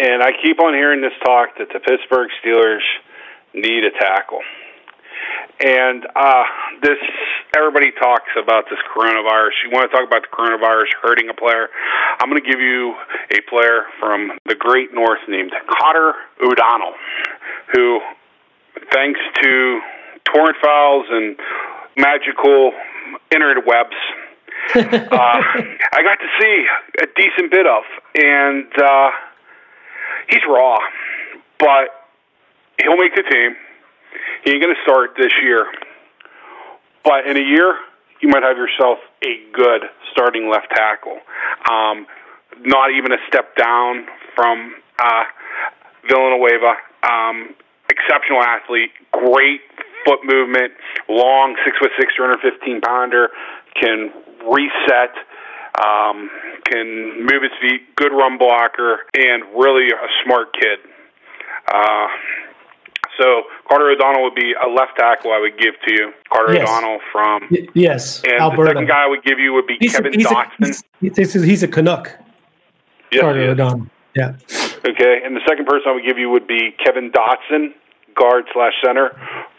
[0.00, 2.84] And I keep on hearing this talk that the Pittsburgh Steelers
[3.54, 4.40] need a tackle.
[5.60, 6.44] And uh,
[6.82, 6.98] this,
[7.56, 9.52] everybody talks about this coronavirus.
[9.64, 11.68] You want to talk about the coronavirus hurting a player?
[12.20, 12.94] I'm going to give you
[13.30, 16.94] a player from the Great North named Carter O'Donnell,
[17.74, 18.00] who,
[18.92, 19.80] thanks to
[20.24, 21.36] torrent files and
[21.96, 22.72] magical
[23.30, 23.98] interwebs,
[24.74, 25.40] uh,
[25.92, 26.66] I got to see
[27.02, 27.82] a decent bit of,
[28.14, 29.10] and uh,
[30.28, 30.78] he's raw,
[31.58, 31.88] but
[32.82, 33.56] he'll make the team.
[34.44, 35.66] He ain't going to start this year,
[37.04, 37.76] but in a year,
[38.20, 39.82] you might have yourself a good
[40.12, 41.18] starting left tackle.
[41.70, 42.06] Um,
[42.60, 44.06] not even a step down
[44.36, 45.24] from uh,
[46.08, 46.74] Villanueva.
[47.02, 47.54] Um,
[47.90, 49.60] exceptional athlete, great
[50.04, 50.72] foot movement,
[51.08, 53.30] long, six foot six, 215 pounder,
[53.74, 54.10] can
[54.50, 55.14] reset,
[55.82, 56.30] um,
[56.70, 60.78] can move his feet, good run blocker, and really a smart kid.
[61.72, 62.06] Uh,
[63.18, 66.12] so Carter O'Donnell would be a left tackle I would give to you.
[66.32, 66.62] Carter Yes.
[66.68, 68.62] O'Donnell from Y- yes, and Alberta.
[68.62, 70.82] the second guy I would give you would be he's, Kevin he's, Dotson.
[71.00, 72.10] he's, he's, he's a Canuck.
[73.12, 73.40] Yes, Carter.
[73.50, 73.86] O'Donnell.
[74.16, 74.32] Yeah.
[74.84, 77.72] Okay, and the second person I would give you would be Kevin Dotson,
[78.14, 79.10] guard slash center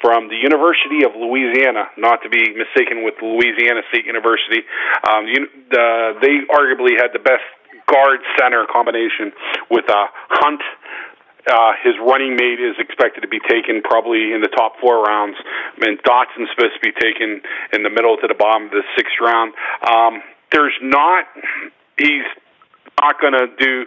[0.01, 4.61] from the University of Louisiana, not to be mistaken with Louisiana State University.
[5.07, 7.45] Um, you, the, they arguably had the best
[7.87, 9.31] guard center combination
[9.69, 10.61] with uh, Hunt.
[11.43, 15.35] Uh, his running mate is expected to be taken probably in the top four rounds,
[15.81, 17.43] and Dotson's supposed to be taken
[17.73, 19.51] in the middle to the bottom of the sixth round.
[19.83, 20.23] Um,
[20.53, 21.27] there's not.
[21.97, 22.23] He's
[23.01, 23.85] not going to do.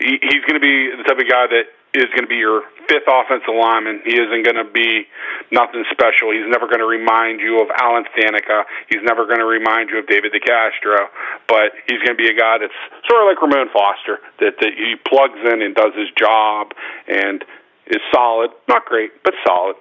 [0.00, 2.62] He, he's going to be the type of guy that is going to be your
[2.88, 4.02] fifth offensive lineman.
[4.04, 5.08] He isn't going to be
[5.50, 6.30] nothing special.
[6.30, 8.64] He's never going to remind you of Alan Faneca.
[8.92, 11.08] He's never going to remind you of David DeCastro.
[11.48, 12.76] But he's going to be a guy that's
[13.08, 16.76] sort of like Ramon Foster, that, that he plugs in and does his job
[17.08, 17.44] and
[17.88, 18.50] is solid.
[18.68, 19.76] Not great, but solid.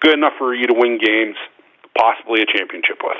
[0.00, 1.36] Good enough for you to win games,
[1.96, 3.18] possibly a championship with.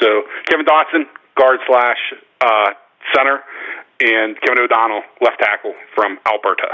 [0.00, 1.98] So Kevin Dotson, guard slash
[2.40, 2.70] uh,
[3.14, 3.42] center,
[4.00, 6.68] and Kevin O'Donnell, left tackle from Alberta,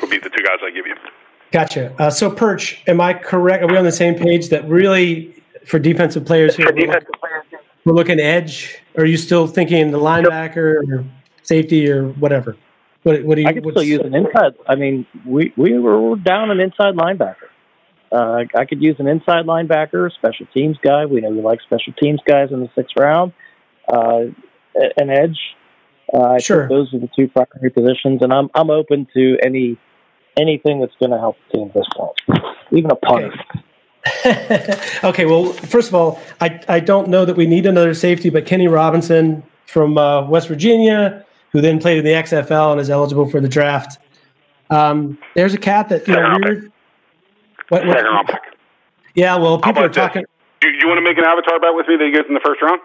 [0.00, 0.94] would be the two guys I give you.
[1.52, 1.94] Gotcha.
[1.98, 3.64] Uh, so, Perch, am I correct?
[3.64, 7.04] Are we on the same page that really for defensive players here, we're, look-
[7.84, 8.78] we're looking edge?
[8.96, 10.56] Or are you still thinking the linebacker
[10.88, 11.04] or
[11.42, 12.56] safety or whatever?
[13.02, 13.48] What, what do you?
[13.48, 14.54] I could still use an inside.
[14.68, 17.48] I mean, we we were down an inside linebacker.
[18.12, 21.06] Uh, I could use an inside linebacker, special teams guy.
[21.06, 23.32] We know you like special teams guys in the sixth round.
[23.90, 24.26] Uh,
[24.74, 25.38] an edge.
[26.12, 26.68] Uh, I Sure.
[26.68, 29.76] those are the two primary positions, and I'm I'm open to any
[30.36, 33.32] anything that's going to help the team at this point, even a punter.
[35.04, 38.46] okay, well, first of all, I, I don't know that we need another safety, but
[38.46, 43.28] Kenny Robinson from uh, West Virginia, who then played in the XFL and is eligible
[43.28, 43.98] for the draft.
[44.70, 46.72] Um, there's a cat that you know Second weird.
[47.68, 48.40] What, what- Second round pick.
[49.14, 49.96] yeah, well, people are about this?
[50.02, 50.24] talking.
[50.60, 52.40] Do you want to make an avatar bet with me that he goes in the
[52.44, 52.80] first round?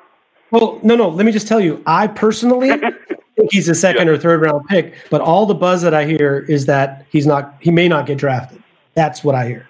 [0.55, 1.09] Well, no, no.
[1.09, 2.69] Let me just tell you, I personally
[3.35, 4.13] think he's a second Yeah.
[4.13, 7.55] or third round pick, but all the buzz that I hear is that he's not.
[7.59, 8.63] He may not get drafted.
[8.93, 9.67] That's what I hear.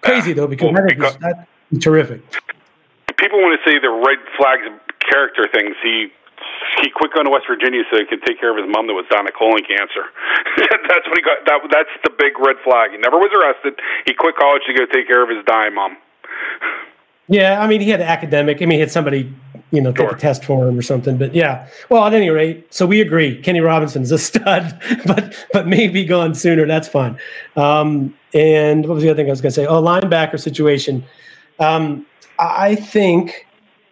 [0.00, 1.36] Crazy though, because Well, I think he's, because-
[1.70, 2.22] that's terrific.
[3.18, 4.72] People want to say the red flags of
[5.10, 5.76] character things.
[5.82, 6.08] He
[6.80, 8.94] he quit going to West Virginia so he could take care of his mom that
[8.94, 10.08] was dying of colon cancer.
[10.88, 11.44] that's what he got.
[11.44, 12.92] That that's the big red flag.
[12.92, 13.78] He never was arrested.
[14.06, 15.98] He quit college to go take care of his dying mom.
[17.30, 18.62] Yeah, I mean, he had academic.
[18.62, 19.30] I mean, he had somebody,
[19.70, 21.18] you know, take a test for him or something.
[21.18, 23.40] But yeah, well, at any rate, so we agree.
[23.42, 26.66] Kenny Robinson's a stud, but but maybe gone sooner.
[26.66, 27.18] That's fine.
[27.56, 29.66] Um, and what was the other thing I was going to say?
[29.66, 31.04] Oh, linebacker situation.
[31.58, 32.06] Um,
[32.38, 33.46] I think,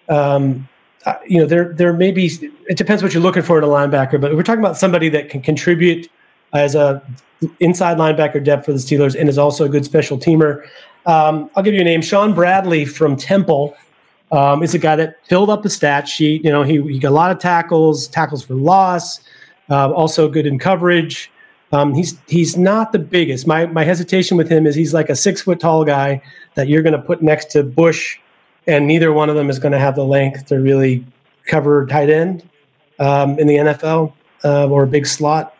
[0.08, 0.68] um,
[1.04, 2.26] uh, you know, there there may be.
[2.68, 5.30] It depends what you're looking for in a linebacker, but we're talking about somebody that
[5.30, 6.08] can contribute
[6.52, 7.02] as a
[7.60, 10.66] inside linebacker depth for the Steelers and is also a good special teamer.
[11.04, 12.02] Um, I'll give you a name.
[12.02, 13.76] Shaun Bradley from Temple
[14.32, 16.44] um, is a guy that filled up the stat sheet.
[16.44, 19.20] You know, he, he got a lot of tackles, tackles for loss,
[19.70, 21.30] uh, also good in coverage.
[21.72, 23.46] Um, he's he's not the biggest.
[23.46, 26.22] My my hesitation with him is he's like a six foot tall guy
[26.54, 28.18] that you're going to put next to Bush,
[28.66, 31.04] and neither one of them is going to have the length to really
[31.46, 32.48] cover tight end
[32.98, 34.12] um, in the NFL
[34.44, 35.54] uh, or a big slot.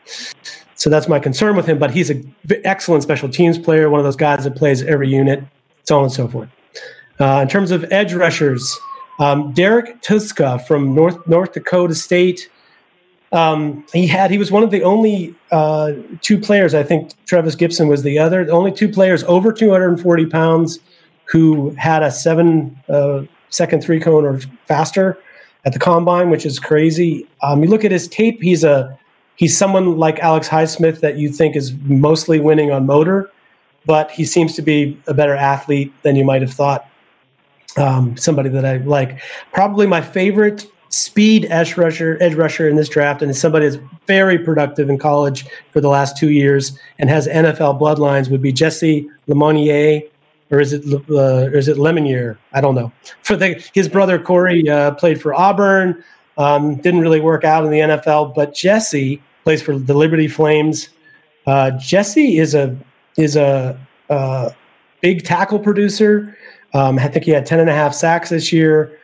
[0.77, 1.79] So that's my concern with him.
[1.79, 5.43] But he's an excellent special teams player, one of those guys that plays every unit,
[5.85, 6.49] so on and so forth.
[7.19, 8.79] Uh, in terms of edge rushers,
[9.19, 12.51] um, Derrek Tuszka from North North Dakota State.
[13.33, 16.75] Um, he had he was one of the only uh, two players.
[16.75, 18.45] I think Trevis Gipson was the other.
[18.45, 20.79] The only two players over 240 pounds
[21.25, 25.19] who had a seven uh, second three cone or faster
[25.65, 27.27] at the combine, which is crazy.
[27.43, 28.97] Um, you look at his tape; he's a
[29.37, 33.31] he's someone like Alex Highsmith that you think is mostly winning on motor,
[33.87, 36.87] but he seems to be a better athlete than you might have thought.
[37.77, 39.21] Um, somebody that I like.
[39.53, 44.39] Probably my favorite speed edge rusher, edge rusher in this draft, and somebody that's very
[44.39, 49.09] productive in college for the last two years and has NFL bloodlines would be Jesse
[49.27, 50.03] Lemonnier,
[50.51, 52.39] or is it uh, or is it Lemonier?
[52.53, 52.93] I don't know.
[53.23, 56.03] For the his brother Corey uh, played for Auburn,
[56.39, 60.89] um, didn't really work out in the NFL, but Jesse plays for the Liberty Flames.
[61.47, 62.77] Uh, Jesse is a
[63.17, 64.55] is a, a
[65.01, 66.37] big tackle producer.
[66.77, 68.99] Um, I think he had 10 and a half sacks this year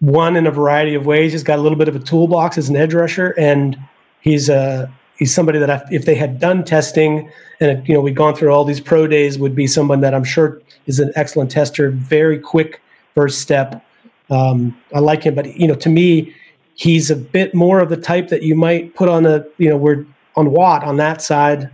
[0.00, 1.32] one in a variety of ways.
[1.32, 3.78] He's got a little bit of a toolbox as an edge rusher, and
[4.20, 4.86] he's a uh,
[5.16, 7.30] he's somebody that I, if they had done testing
[7.60, 10.24] and you know we'd gone through all these pro days, would be someone that I'm
[10.24, 11.90] sure is an excellent tester.
[11.90, 12.82] Very quick
[13.14, 13.84] first step.
[14.30, 16.34] Um, I like him, but you know, to me,
[16.74, 19.76] he's a bit more of the type that you might put on a you know
[19.76, 20.06] we're
[20.36, 21.70] on Watt on that side.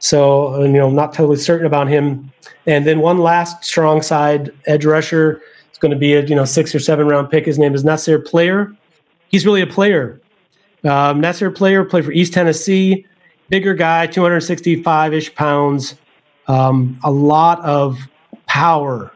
[0.00, 2.32] So you know, I'm not totally certain about him.
[2.66, 5.40] And then one last strong side edge rusher
[5.72, 7.46] is going to be a you know six or seven round pick.
[7.46, 8.74] His name is Nasir Player.
[9.28, 10.20] He's really a player.
[10.84, 13.06] Um, Nasir Player played for East Tennessee.
[13.48, 15.96] Bigger guy, 265 ish pounds.
[16.46, 17.98] Um, a lot of
[18.46, 19.12] power.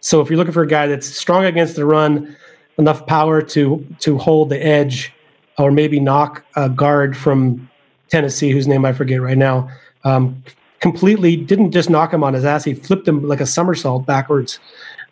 [0.00, 2.36] So if you're looking for a guy that's strong against the run,
[2.78, 5.12] enough power to to hold the edge,
[5.58, 7.68] or maybe knock a guard from
[8.08, 9.68] Tennessee, whose name I forget right now.
[10.06, 10.42] Um,
[10.80, 14.60] completely didn't just knock him on his ass; he flipped him like a somersault backwards.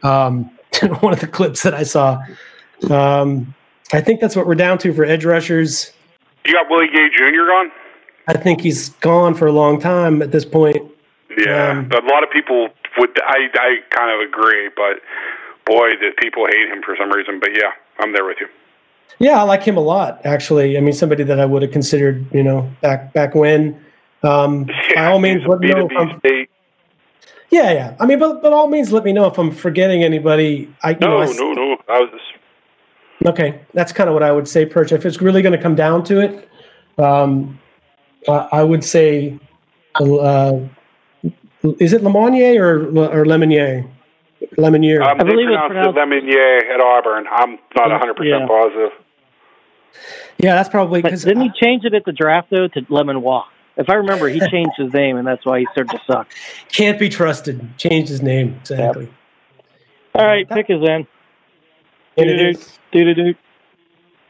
[0.02, 0.50] Um,
[1.00, 2.22] one of the clips that I saw.
[2.90, 3.54] Um,
[3.92, 5.92] I think that's what we're down to for edge rushers.
[6.46, 7.46] You got Willie Gay Jr.
[7.46, 7.70] gone?
[8.26, 10.76] I think he's gone for a long time at this point.
[11.36, 12.68] Yeah, um, a lot of people
[12.98, 13.10] would.
[13.26, 15.00] I I kind of agree, but
[15.66, 17.40] boy, did people hate him for some reason.
[17.40, 18.48] But yeah, I'm there with you.
[19.18, 20.20] Yeah, I like him a lot.
[20.24, 23.83] Actually, I mean, somebody that I would have considered, you know, back back when.
[24.24, 25.88] Um, yeah, by all means, let me know.
[25.90, 26.48] If
[27.50, 27.96] yeah, yeah.
[28.00, 30.74] I mean, but but all means, let me know if I'm forgetting anybody.
[30.82, 31.76] I, no, know, I, no, no.
[31.88, 33.26] I was just...
[33.26, 34.92] Okay, that's kind of what I would say, Perch.
[34.92, 36.48] If it's really going to come down to it,
[36.98, 37.60] um,
[38.26, 39.38] uh, I would say,
[39.94, 40.58] uh,
[41.78, 42.86] is it Lemonnier or
[43.20, 43.88] or Lemonier?
[44.58, 45.00] Lemonier.
[45.02, 47.26] Um, I believe it's pronounced Lemonier at Auburn.
[47.30, 48.38] I'm not 100 yeah.
[48.38, 48.90] percent positive.
[50.38, 53.46] Yeah, that's probably because didn't he change it at the draft though to Lemon Walk?
[53.76, 56.28] If I remember, he changed his name, and that's why he started to suck.
[56.70, 57.76] Can't be trusted.
[57.76, 59.04] Changed his name exactly.
[59.04, 59.14] Yep.
[60.14, 61.06] All right, pick is in.
[62.16, 63.34] Do-do-do,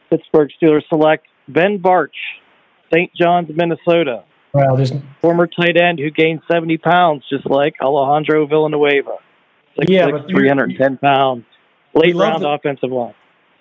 [0.09, 2.09] Pittsburgh Steelers select Ben Bartch,
[2.91, 3.13] St.
[3.13, 4.23] John's, Minnesota.
[4.53, 9.17] Wow, there's former tight end who gained 70 pounds, just like Alejandro Villanueva.
[9.77, 11.43] Six, yeah, six, 310 pounds.
[11.93, 13.13] Late round the, offensive line.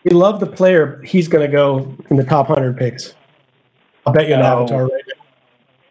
[0.05, 1.03] We love the player.
[1.05, 3.14] He's going to go in the top 100 picks.
[4.07, 4.45] I'll bet you an oh.
[4.45, 5.03] avatar right.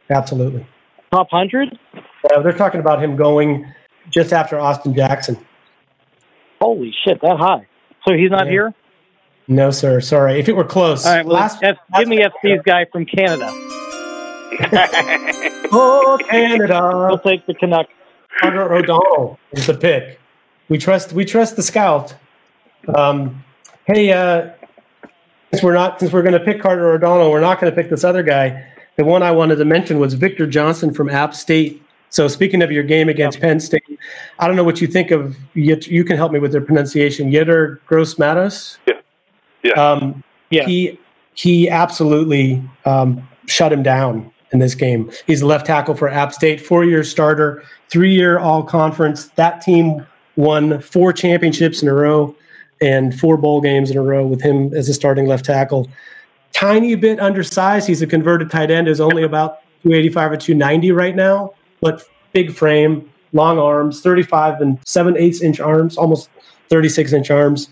[0.09, 0.65] Absolutely.
[1.11, 1.77] Top 100?
[1.93, 3.71] Uh, they're talking about him going
[4.09, 5.37] just after Austin Jackson.
[6.59, 7.67] Holy shit, that high.
[8.07, 8.51] So he's not yeah.
[8.51, 8.73] here?
[9.47, 9.99] No, sir.
[9.99, 10.39] Sorry.
[10.39, 11.05] If it were close.
[11.05, 13.49] All right, well, last, F- last give me FC's guy from Canada.
[15.71, 17.07] oh, Canada.
[17.09, 17.91] We'll take the Canucks.
[18.39, 20.19] Carter O'Donnell is the pick.
[20.69, 22.15] We trust we trust the scout.
[22.95, 23.43] Um,
[23.85, 24.51] hey, uh,
[25.51, 27.89] since we're not since we're going to pick Carter O'Donnell, we're not going to pick
[27.89, 28.65] this other guy.
[28.95, 31.81] The one I wanted to mention was Victor Johnson from App State.
[32.09, 33.97] So speaking of your game against Penn State,
[34.37, 35.35] I don't know what you think of.
[35.55, 37.31] You can help me with their pronunciation.
[37.31, 38.77] Yetur Gross-Matos.
[38.85, 38.93] Yeah.
[39.63, 39.73] Yeah.
[39.73, 40.65] Um, yeah.
[40.65, 40.99] He
[41.33, 45.11] he absolutely um, shut him down in this game.
[45.25, 49.29] He's a left tackle for App State, four-year starter, three-year All-Conference.
[49.29, 52.35] That team won four championships in a row
[52.79, 55.89] and four bowl games in a row with him as a starting left tackle
[56.53, 57.87] tiny bit undersized.
[57.87, 62.53] He's a converted tight end, is only about 285 or 290 right now, but big
[62.53, 66.29] frame, long arms, 35 and 7 eighths inch arms, almost
[66.69, 67.69] 36 inch arms.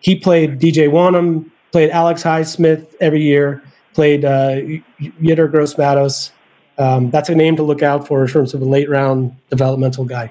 [0.00, 3.62] He played DJ Wonnum, played Alex Highsmith every year,
[3.94, 4.60] played uh,
[5.00, 6.32] Yetur Gross-Matos.
[6.78, 10.04] Um, that's a name to look out for in terms of a late round developmental
[10.04, 10.30] guy.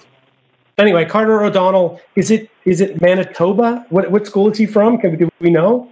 [0.80, 3.86] Anyway, Carter O'Donnell, is it is it Manitoba?
[3.90, 4.98] What what school is he from?
[4.98, 5.92] Can we, do we know?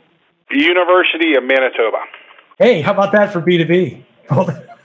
[0.52, 2.04] University of Manitoba.
[2.58, 4.04] Hey, how about that for B2B?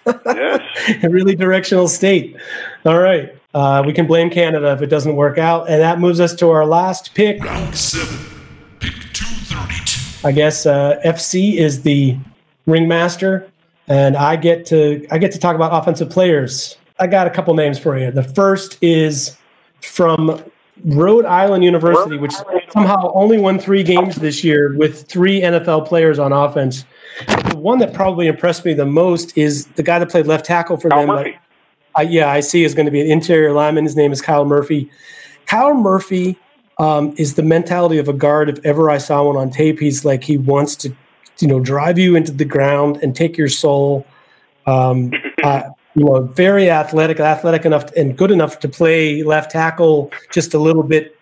[0.07, 0.99] yes.
[1.05, 2.37] a really directional state.
[2.85, 3.35] All right.
[3.55, 5.69] Uh, we can blame Canada if it doesn't work out.
[5.69, 7.43] And that moves us to our last pick.
[7.45, 8.19] Round seven,
[8.81, 10.27] pick 232.
[10.27, 12.17] I guess uh, FC is the
[12.67, 13.51] ringmaster,
[13.89, 16.77] and I get to I get to talk about offensive players.
[16.99, 18.11] I got a couple names for you.
[18.11, 19.37] The first is
[19.81, 20.43] from
[20.85, 22.33] Rhode Island University, which
[22.71, 26.85] somehow only won three games this year with three NFL players on offense.
[27.27, 30.77] The one that probably impressed me the most is the guy that played left tackle
[30.79, 31.09] for Kyle them.
[31.09, 31.39] Murphy.
[31.95, 33.85] I, yeah, I see is going to be an interior lineman.
[33.85, 34.91] His name is Kyle Murphy.
[35.47, 36.39] Kyle Murphy
[36.79, 38.49] um, is the mentality of a guard.
[38.49, 40.97] If ever I saw one on tape, he's like he wants to,
[41.39, 44.07] you know, drive you into the ground and take your soul.
[44.67, 45.13] Um,
[45.45, 45.65] uh,
[45.95, 50.11] you know, very athletic, athletic enough and good enough to play left tackle.
[50.31, 51.19] Just a little bit,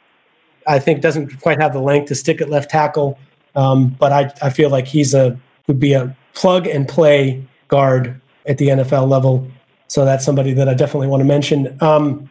[0.66, 3.18] I think, doesn't quite have the length to stick at left tackle.
[3.56, 8.20] Um, but I, I feel like he's a would be a plug and play guard
[8.46, 9.48] at the NFL level.
[9.88, 11.76] So that's somebody that I definitely want to mention.
[11.80, 12.30] Um,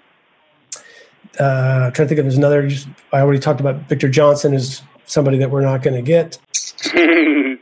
[1.40, 2.70] uh, I'm trying to think of there's another.
[3.14, 6.38] I already talked about Victor Johnson is somebody that we're not going to get.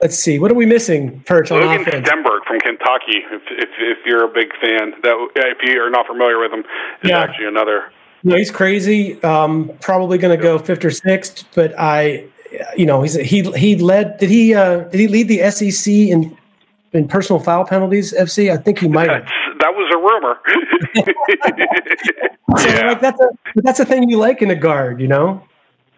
[0.00, 0.38] Let's see.
[0.38, 2.08] What are we missing, Perch, on Logan offense?
[2.08, 3.22] Stenberg from Kentucky.
[3.30, 6.60] If, if if you're a big fan, that if you are not familiar with him,
[7.02, 7.20] is Yeah.
[7.20, 7.92] actually another.
[8.24, 9.22] No, he's crazy.
[9.22, 12.24] Um, probably going to go fifth or sixth, but I,
[12.76, 14.18] you know, he's he he led.
[14.18, 16.36] Did he uh, did he lead the SEC in
[16.92, 18.12] in personal foul penalties?
[18.12, 19.24] FC, I think he might have.
[19.60, 20.38] That was a rumor.
[22.56, 22.88] So, yeah.
[22.88, 25.42] like that's a that's a thing you like in a guard, you know.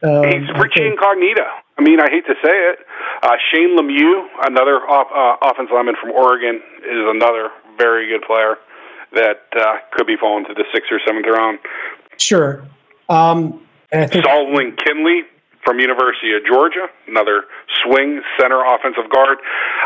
[0.03, 1.45] Um, He's Richie Incognito.
[1.81, 2.79] I mean, I hate to say it.
[3.23, 8.57] Uh, Shane Lemieux, another off, uh, offensive lineman from Oregon, is another very good player
[9.15, 11.59] that uh, could be falling to the sixth or seventh round.
[12.19, 12.63] Sure.
[13.09, 15.23] Um, and I think Solomon Kindley
[15.65, 17.45] from University of Georgia, another
[17.83, 19.39] swing center offensive guard.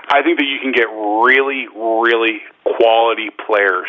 [0.09, 3.86] I think that you can get really, really quality players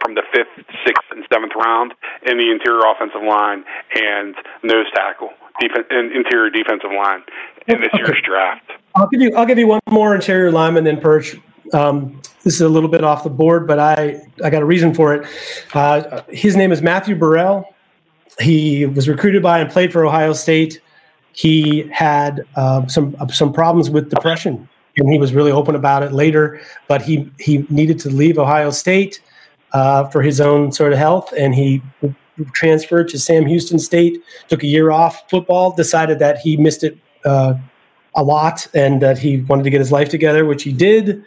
[0.00, 1.94] from the fifth, sixth, and seventh round
[2.26, 5.30] in the interior offensive line and nose tackle,
[5.60, 7.22] and interior defensive line
[7.66, 8.70] in this year's draft.
[8.94, 11.36] I'll give you I'll give you one more interior lineman then Perch.
[11.72, 14.94] Um, this is a little bit off the board, but I I got a reason
[14.94, 15.26] for it.
[15.74, 17.74] Uh, his name is Matthew Burrell.
[18.40, 20.80] He was recruited by and played for Ohio State.
[21.32, 26.02] He had uh, some uh, some problems with depression, and he was really open about
[26.02, 26.60] it later.
[26.88, 29.20] But he he needed to leave Ohio State
[29.72, 31.82] uh, for his own sort of health, and he
[32.52, 34.22] transferred to Sam Houston State.
[34.48, 35.74] Took a year off football.
[35.74, 37.54] Decided that he missed it uh,
[38.14, 41.22] a lot, and that he wanted to get his life together, which he did.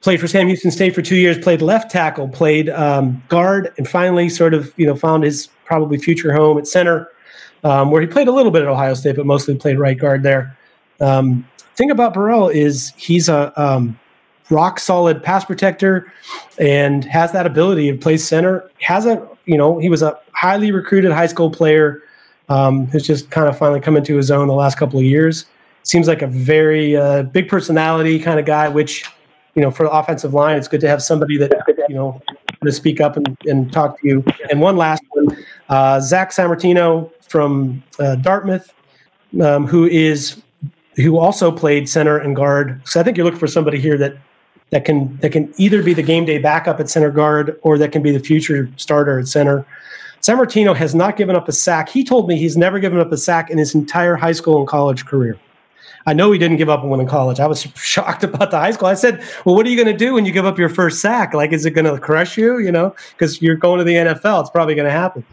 [0.00, 1.38] Played for Sam Houston State for two years.
[1.38, 2.28] Played left tackle.
[2.28, 6.66] Played um, guard, and finally, sort of, you know, found his probably future home at
[6.66, 7.08] center,
[7.64, 10.22] um, where he played a little bit at Ohio State, but mostly played right guard
[10.22, 10.56] there.
[11.00, 11.46] Um,
[11.76, 13.98] thing about Burrell is he's a um,
[14.50, 16.12] rock solid pass protector
[16.58, 18.70] and has that ability to play center.
[18.80, 22.02] Has a you know he was a highly recruited high school player
[22.48, 25.46] um, who's just kind of finally come into his own the last couple of years.
[25.82, 29.04] Seems like a very uh, big personality kind of guy, which
[29.54, 31.52] you know for the offensive line, it's good to have somebody that
[31.88, 32.20] you know
[32.64, 34.24] to speak up and, and talk to you.
[34.50, 35.36] And one last one,
[35.68, 38.72] uh, Zach Sammartino from uh, Dartmouth,
[39.40, 40.42] um, who is
[40.96, 42.80] who also played center and guard.
[42.84, 44.16] So I think you're looking for somebody here that
[44.70, 47.92] that can that can either be the game day backup at center guard or that
[47.92, 49.66] can be the future starter at center.
[50.20, 51.88] Sammartino has not given up a sack.
[51.88, 54.66] He told me he's never given up a sack in his entire high school and
[54.66, 55.38] college career.
[56.06, 57.38] I know he didn't give up one in college.
[57.38, 58.88] I was shocked about the high school.
[58.88, 61.00] I said, "Well, what are you going to do when you give up your first
[61.00, 61.34] sack?
[61.34, 62.58] Like, is it going to crush you?
[62.58, 64.40] You know, because you're going to the NFL.
[64.42, 65.24] It's probably going to happen."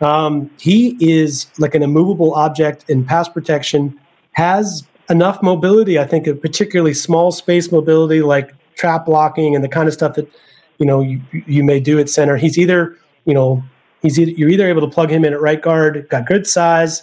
[0.00, 3.98] Um, he is like an immovable object in pass protection.
[4.32, 9.88] Has enough mobility, I think, particularly small space mobility, like trap blocking and the kind
[9.88, 10.30] of stuff that
[10.78, 12.36] you know you, you may do at center.
[12.36, 13.62] He's either you know
[14.02, 17.02] he's either, you're either able to plug him in at right guard, got good size,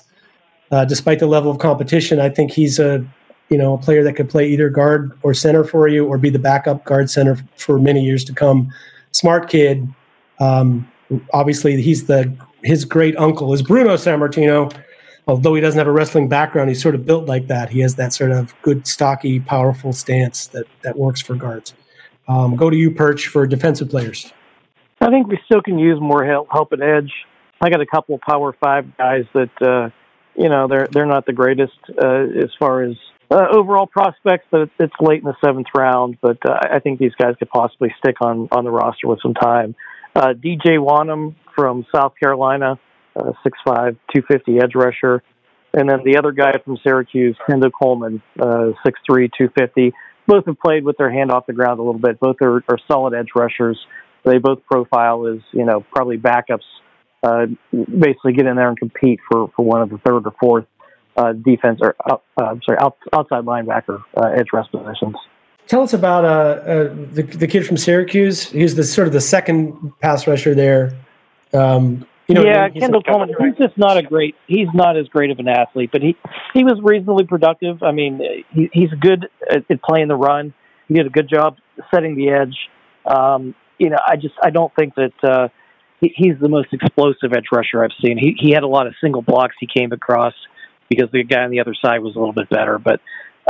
[0.71, 2.19] uh, despite the level of competition.
[2.19, 3.05] I think he's a
[3.49, 6.29] you know a player that could play either guard or center for you, or be
[6.29, 8.71] the backup guard center for many years to come.
[9.11, 9.87] Smart kid.
[10.39, 10.89] Um,
[11.33, 14.73] obviously, he's the his great uncle is Bruno Sammartino.
[15.27, 17.69] Although he doesn't have a wrestling background, he's sort of built like that.
[17.69, 21.73] He has that sort of good, stocky, powerful stance that that works for guards.
[22.27, 24.31] Um, go to you, Perch, for defensive players.
[24.99, 27.11] I think we still can use more help, help at edge.
[27.61, 29.89] I got a couple of Power Five guys that uh,
[30.35, 32.95] you know they're they're not the greatest uh, as far as
[33.31, 36.17] uh, overall prospects, but it's, it's late in the seventh round.
[36.21, 39.33] But uh, I think these guys could possibly stick on on the roster with some
[39.33, 39.75] time.
[40.15, 42.79] Uh, DJ Wonnum from South Carolina,
[43.15, 45.23] uh, 6'5", 250 edge rusher,
[45.73, 49.93] and then the other guy from Syracuse, Kendall Coleman, uh, 6'3", 250.
[50.27, 52.19] Both have played with their hand off the ground a little bit.
[52.19, 53.77] Both are, are solid edge rushers.
[54.23, 56.63] They both profile as you know probably backups.
[57.21, 60.65] Uh, basically, get in there and compete for, for one of the third or fourth
[61.17, 64.01] uh, defense or uh, uh, sorry out, outside linebacker
[64.35, 65.15] edge rush positions.
[65.67, 66.21] Tell us about
[66.65, 68.49] the, the kid from Syracuse.
[68.49, 70.93] He's the sort of the second pass rusher there.
[71.53, 72.79] Um, You know, yeah, I mean?
[72.79, 73.29] Kendall Coleman.
[73.37, 74.35] He's just not a great.
[74.47, 76.15] He's not as great of an athlete, but he
[76.53, 77.83] he was reasonably productive.
[77.83, 78.21] I mean,
[78.51, 80.53] he, he's good at, at playing the run.
[80.87, 81.57] He did a good job
[81.93, 82.55] setting the edge.
[83.05, 85.47] Um, you know, I just I don't think that uh,
[85.99, 88.17] he, he's the most explosive edge rusher I've seen.
[88.17, 90.33] He he had a lot of single blocks he came across
[90.89, 92.79] because the guy on the other side was a little bit better.
[92.79, 93.01] But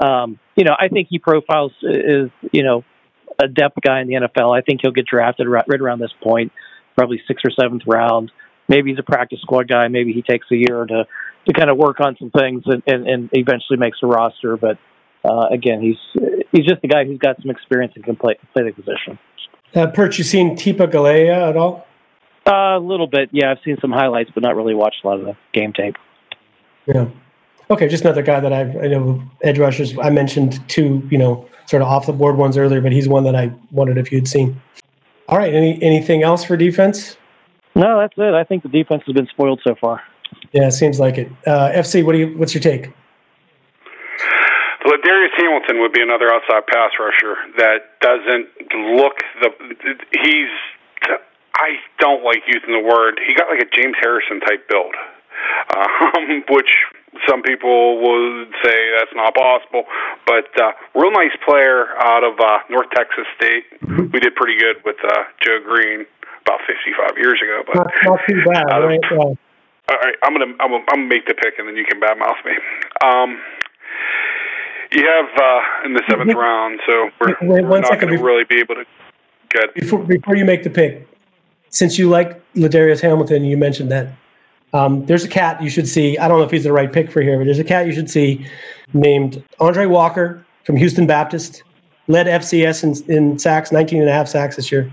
[0.04, 2.84] um, you know, I think he profiles is you know
[3.40, 4.58] a depth guy in the NFL.
[4.58, 6.52] I think he'll get drafted right, right around this point,
[6.96, 8.32] probably sixth or seventh round
[8.68, 9.88] maybe he's a practice squad guy.
[9.88, 11.06] Maybe he takes a year to
[11.46, 14.56] to kind of work on some things and, and, and eventually makes a roster.
[14.56, 14.78] But
[15.26, 18.64] uh, again, he's he's just a guy who's got some experience and can play play
[18.64, 19.20] the position.
[19.76, 21.88] Uh, Perch, you seen Tipa Galeai at all?
[22.46, 23.52] Uh, a little bit, yeah.
[23.52, 25.96] I've seen some highlights, but not really watched a lot of the game tape.
[26.86, 27.08] Yeah.
[27.72, 29.98] Okay, just another guy that I've, I know edge rushers.
[29.98, 33.24] I mentioned two, you know, sort of off the board ones earlier, but he's one
[33.24, 34.62] that I wondered if you'd seen.
[35.30, 37.16] All right, any anything else for defense?
[37.76, 38.34] No, that's it.
[38.34, 40.02] I think the defense has been spoiled so far.
[40.52, 41.32] Yeah, it seems like it.
[41.46, 42.38] Uh, FC, what do you?
[42.38, 42.94] What's your take?
[44.86, 48.50] Ladarius Hamilton would be another outside pass rusher that doesn't
[48.96, 49.50] look the.
[50.24, 50.52] He's.
[51.56, 53.20] I don't like using the word.
[53.26, 54.94] He got like a James Harrison type build,
[55.78, 56.70] um, which
[57.30, 59.86] some people would say that's not possible.
[60.26, 63.66] But uh, real nice player out of uh, North Texas State.
[64.12, 66.06] We did pretty good with uh, Joe Greene
[66.46, 67.64] about 55 years ago.
[67.66, 69.00] But not, not too bad, uh, right?
[69.90, 72.00] All right, I'm gonna I'm gonna, I'm gonna make the pick, and then you can
[72.00, 72.54] badmouth me.
[73.04, 73.42] Um,
[74.92, 78.46] you have uh, in the seventh round, so we're, Wait, we're not going to really
[78.46, 78.86] be able to
[79.50, 79.74] get.
[79.76, 81.08] Before before you make the pick,
[81.70, 84.14] since you like Ladarius Hamilton, you mentioned that.
[84.72, 86.18] Um, there's a cat you should see.
[86.18, 87.94] I don't know if he's the right pick for here, but there's a cat you
[87.94, 88.48] should see
[88.94, 91.62] named Andre Walker from Houston Baptist,
[92.08, 94.92] led FCS in, in sacks, 19 and a half sacks this year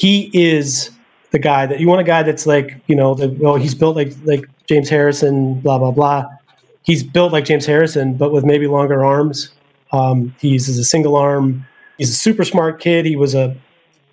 [0.00, 0.90] he is
[1.30, 3.96] the guy that you want a guy that's like you know the, well he's built
[3.96, 6.24] like like James Harrison blah blah blah.
[6.82, 9.52] He's built like James Harrison but with maybe longer arms.
[9.92, 11.66] Um, uses a single arm.
[11.98, 13.04] He's a super smart kid.
[13.04, 13.54] He was a,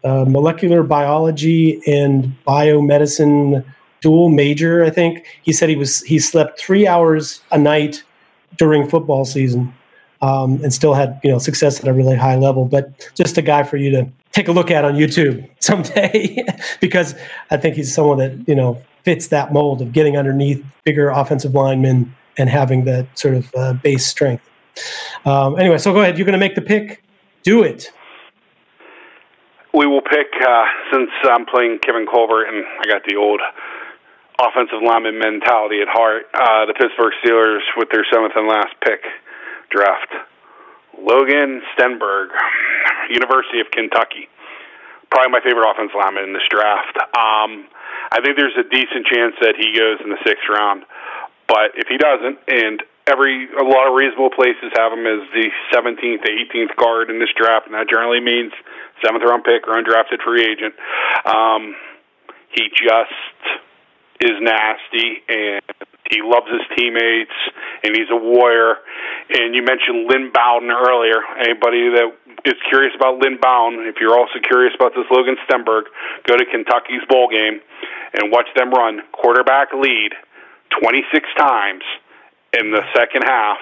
[0.03, 3.63] a molecular biology and biomedicine
[4.01, 5.25] dual major I think.
[5.41, 8.03] He said he was he slept three hours a night
[8.57, 9.73] during football season
[10.21, 13.41] um, and still had you know success at a really high level but just a
[13.41, 16.43] guy for you to take a look at on YouTube someday
[16.79, 17.15] because
[17.49, 21.53] I think he's someone that you know fits that mold of getting underneath bigger offensive
[21.53, 24.43] linemen and having that sort of uh, base strength.
[25.25, 26.17] Um, anyway, so go ahead.
[26.17, 27.03] You're going to make the pick.
[27.43, 27.91] Do it.
[29.73, 33.41] We will pick uh, since I'm playing Kevin Colbert and I got the old
[34.39, 36.25] offensive lineman mentality at heart.
[36.33, 39.01] Uh, the Pittsburgh Steelers with their seventh and last pick
[39.69, 40.11] draft
[40.97, 42.33] Logan Stenberg,
[43.09, 44.27] University of Kentucky.
[45.09, 46.97] Probably my favorite offensive lineman in this draft.
[47.15, 47.69] Um,
[48.11, 50.83] I think there's a decent chance that he goes in the sixth round,
[51.47, 55.47] but if he doesn't, and every a lot of reasonable places have him as the
[55.71, 58.51] 17th to 18th guard in this draft, and that generally means
[58.99, 60.75] seventh round pick or undrafted free agent.
[61.23, 61.75] Um,
[62.51, 63.15] he just
[64.19, 65.61] is nasty and
[66.11, 67.35] he loves his teammates,
[67.83, 68.79] and he's a warrior.
[69.29, 71.19] And you mentioned Lynn Bowden earlier.
[71.39, 72.15] Anybody that
[72.45, 75.91] is curious about Lynn Bowden, if you're also curious about this Logan Stenberg,
[76.23, 77.59] go to Kentucky's bowl game
[78.13, 80.15] and watch them run quarterback lead
[80.79, 81.83] 26 times
[82.57, 83.59] in the second half,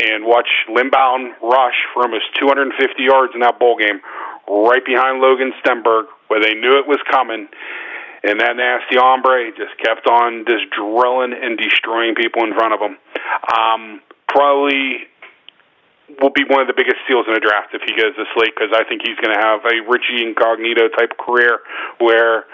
[0.00, 4.00] and watch Lynn Bowden rush for almost 250 yards in that bowl game,
[4.48, 7.48] right behind Logan Stenberg, where they knew it was coming
[8.22, 12.80] and that nasty hombre just kept on just drilling and destroying people in front of
[12.80, 12.96] him.
[13.52, 15.08] Um, probably
[16.22, 18.54] will be one of the biggest steals in the draft if he goes this late
[18.54, 21.60] because I think he's going to have a Richie Incognito type career
[21.98, 22.46] where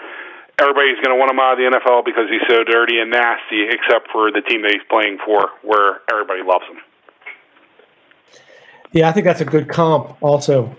[0.57, 3.69] everybody's going to want him out of the NFL because he's so dirty and nasty,
[3.69, 6.81] except for the team that he's playing for, where everybody loves him.
[8.91, 10.17] Yeah, I think that's a good comp.
[10.21, 10.75] Also,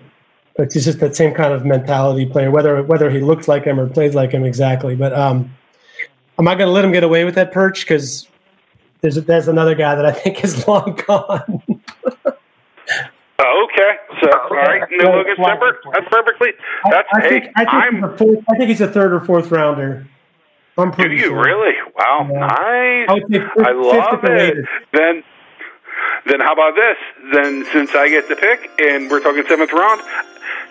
[0.56, 3.88] it's just that same kind of mentality player, whether whether he looks like him or
[3.88, 4.94] plays like him exactly.
[4.94, 5.52] But um,
[6.38, 7.80] am not going to let him get away with that perch?
[7.84, 8.28] Because
[9.00, 11.62] there's there's another guy that I think is long gone.
[13.36, 15.72] Oh, okay, so all right, no Logan Stenberg.
[15.92, 16.50] That's perfectly.
[16.88, 17.94] That's I, I think, hey, I think I'm.
[17.96, 20.06] he's a fourth, I think he's a third or fourth rounder.
[20.78, 21.42] I'm Do pretty you sure.
[21.44, 21.74] really?
[21.98, 22.38] Wow, Yeah.
[22.46, 23.06] nice.
[23.08, 24.36] I would say fifth- I love fifth it.
[24.38, 24.68] latest.
[24.92, 25.24] Then,
[26.26, 26.96] then how about this?
[27.32, 30.00] Then since I get the pick, and we're talking seventh round,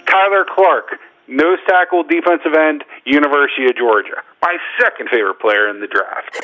[0.08, 0.86] Tyler Clark,
[1.28, 4.22] nose tackle, defensive end, University of Georgia.
[4.42, 6.38] My second favorite player in the draft.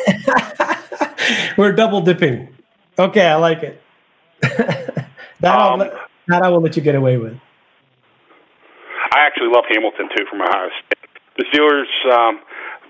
[1.57, 2.49] We're double dipping.
[2.98, 3.81] Okay, I like it.
[4.41, 5.10] that,
[5.44, 5.94] I'll Um, let,
[6.27, 7.38] that I will let you get away with.
[9.11, 11.10] I actually love Hamilton too from Ohio State.
[11.38, 12.40] The Steelers, um,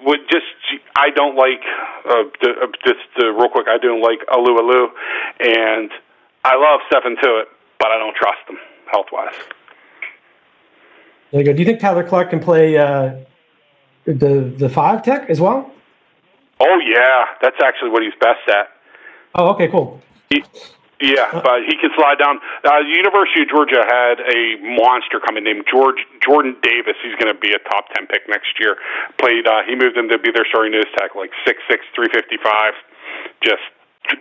[0.05, 0.45] would just
[0.95, 1.61] I don't like
[2.05, 3.67] uh, the, uh, just uh, real quick.
[3.67, 4.87] I don't like Alualu,
[5.39, 5.91] and
[6.45, 7.45] I love Stephen Tuitt,
[7.79, 8.57] but I don't trust him
[8.91, 9.33] health wise.
[11.31, 11.53] There you go.
[11.53, 13.15] Do you think Tyler Clark can play uh,
[14.05, 15.71] the the five tech as well?
[16.59, 18.69] Oh yeah, that's actually what he's best at.
[19.35, 20.01] Oh, okay, cool.
[20.29, 20.43] He,
[21.01, 22.39] yeah, but he can slide down.
[22.65, 25.95] Uh, the University of Georgia had a monster coming named George
[26.25, 26.95] Jordan Davis.
[27.01, 28.75] He's going to be a top ten pick next year.
[29.17, 29.47] Played.
[29.47, 32.37] Uh, he moved him to be their starting nose tackle, like six six three fifty
[32.43, 32.73] five.
[33.41, 33.63] Just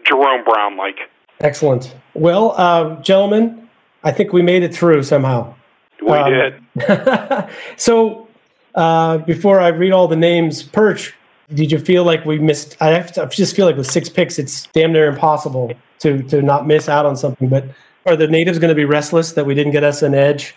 [0.05, 0.99] Jerome Brown like.
[1.41, 1.95] Excellent.
[2.15, 3.69] Well, uh, gentlemen,
[4.05, 5.55] I think we made it through somehow.
[6.03, 7.49] We um, did.
[7.77, 8.29] so
[8.75, 11.15] uh, before I read all the names, Perch,
[11.53, 12.77] did you feel like we missed?
[12.81, 16.43] I, to, I just feel like with six picks, it's damn near impossible to to
[16.43, 17.49] not miss out on something.
[17.49, 17.65] But
[18.07, 20.55] are the natives going to be restless that we didn't get us an edge?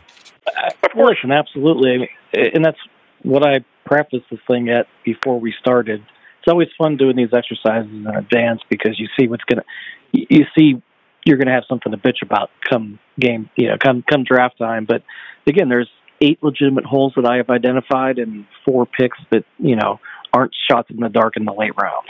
[0.84, 2.80] Of course, and absolutely, and that's
[3.23, 6.01] what I prefaced this thing at before we started.
[6.39, 9.63] It's always fun doing these exercises in advance because you see what's gonna,
[10.11, 10.81] you see
[11.26, 14.85] you're gonna have something to bitch about come game, you know, come come draft time.
[14.85, 15.03] But
[15.48, 15.89] again, there's
[16.22, 19.99] eight legitimate holes that I have identified and four picks that you know
[20.34, 22.10] aren't shots in the dark in the late rounds.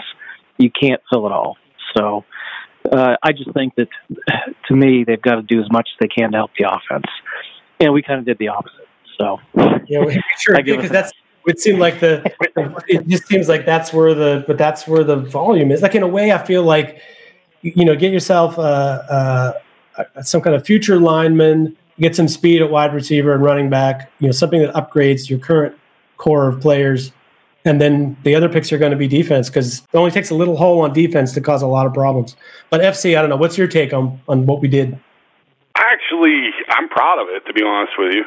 [0.58, 1.58] You can't fill it all.
[1.96, 2.24] So
[2.92, 3.88] uh, I just think that
[4.68, 7.06] to me, they've got to do as much as they can to help the offense.
[7.80, 8.88] And we kind of did the opposite.
[9.20, 9.40] So
[9.88, 10.04] yeah,
[10.40, 11.12] sure, because that's
[11.48, 12.24] it seemed like the
[12.88, 15.82] it just seems like that's where the but that's where the volume is.
[15.82, 17.00] Like in a way, I feel like
[17.62, 19.54] you know, get yourself a, uh,
[20.22, 24.12] some kind of future lineman, get some speed at wide receiver and running back.
[24.20, 25.76] You know, something that upgrades your current
[26.18, 27.12] core of players
[27.66, 30.36] and then the other picks are going to be defense because it only takes a
[30.36, 32.36] little hole on defense to cause a lot of problems.
[32.70, 33.38] But FC, I don't know.
[33.38, 35.00] What's your take on, on what we did?
[35.76, 38.26] Actually, I'm proud of it, to be honest with you.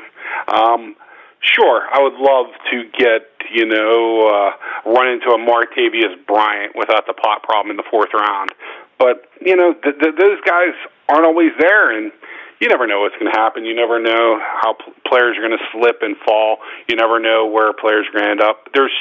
[0.55, 0.95] Um,
[1.41, 7.07] sure, I would love to get, you know, uh, run into a Martavis Bryant without
[7.07, 8.53] the pot problem in the fourth round.
[8.99, 10.75] But, you know, th- th- those guys
[11.09, 11.97] aren't always there.
[11.97, 12.13] And,
[12.61, 13.65] you never know what's going to happen.
[13.65, 16.59] You never know how p- players are going to slip and fall.
[16.89, 18.73] You never know where players are going to end up.
[18.73, 18.95] There's,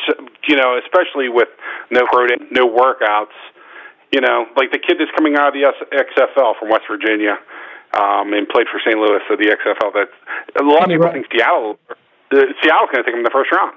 [0.47, 1.47] you know, especially with
[1.91, 2.03] no
[2.51, 3.37] no workouts.
[4.11, 7.37] You know, like the kid that's coming out of the XFL from West Virginia
[7.95, 8.97] um, and played for St.
[8.97, 9.93] Louis, so the XFL.
[9.93, 10.09] That
[10.59, 11.79] a lot of people think Seattle,
[12.29, 13.73] the, Seattle's going to take him in the first round.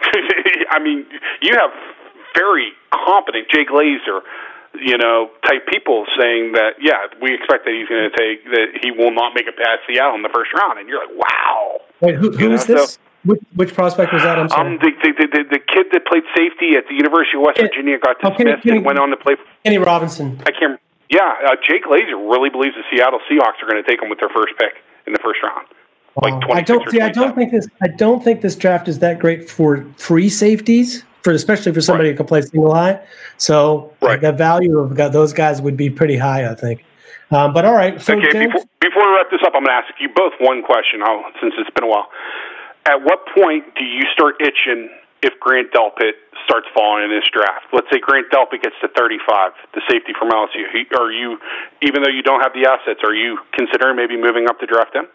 [0.70, 1.06] I mean,
[1.42, 1.72] you have
[2.34, 4.20] very competent Jay Glazer
[4.74, 8.78] you know, type people saying that, yeah, we expect that he's going to take that
[8.82, 11.80] he will not make it past Seattle in the first round, and you're like, wow.
[12.00, 12.94] Wait, who, who is this?
[12.94, 14.38] So, which, which, prospect was that?
[14.38, 14.74] I'm sorry.
[14.74, 17.68] Um, the, the, the, the, kid that played safety at the University of West Ken,
[17.68, 19.36] Virginia got dismissed oh, Kenny, Kenny, and went on to play.
[19.64, 20.40] Kenny Robinson.
[20.46, 20.80] I can't.
[21.10, 24.20] Yeah, uh, Jay Glazer really believes the Seattle Seahawks are going to take him with
[24.20, 25.66] their first pick in the first round.
[26.14, 26.40] Wow.
[26.48, 27.00] Like I don't see.
[27.00, 27.68] I don't think this.
[27.82, 32.08] I don't think this draft is that great for free safeties for especially for somebody
[32.08, 32.12] right.
[32.12, 33.00] who can play single high.
[33.36, 34.20] So right.
[34.20, 36.84] the value of those guys would be pretty high, I think.
[37.30, 38.00] Um, but all right.
[38.00, 40.62] So okay, before, before, we wrap this up, I'm going to ask you both one
[40.62, 41.02] question.
[41.02, 42.10] I'll, since it's been a while,
[42.86, 44.90] at what point do you start itching
[45.22, 47.70] if Grant Delpit starts falling in this draft?
[47.72, 50.66] Let's say Grant Delpit gets to 35, the safety from LSU.
[50.98, 51.38] Are you,
[51.82, 54.96] even though you don't have the assets, are you considering maybe moving up to draft
[54.96, 55.06] him?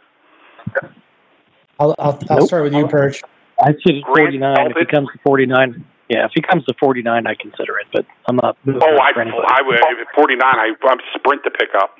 [1.79, 2.47] I'll, I'll, I'll nope.
[2.47, 3.21] start with you, Perch.
[3.59, 4.71] I say 49.
[4.71, 8.05] If he comes to 49, yeah, if he comes to 49, I consider it, but
[8.27, 8.57] I'm not.
[8.67, 9.79] Oh, I, I would.
[10.15, 11.97] 49, I, I'm sprint to pick up.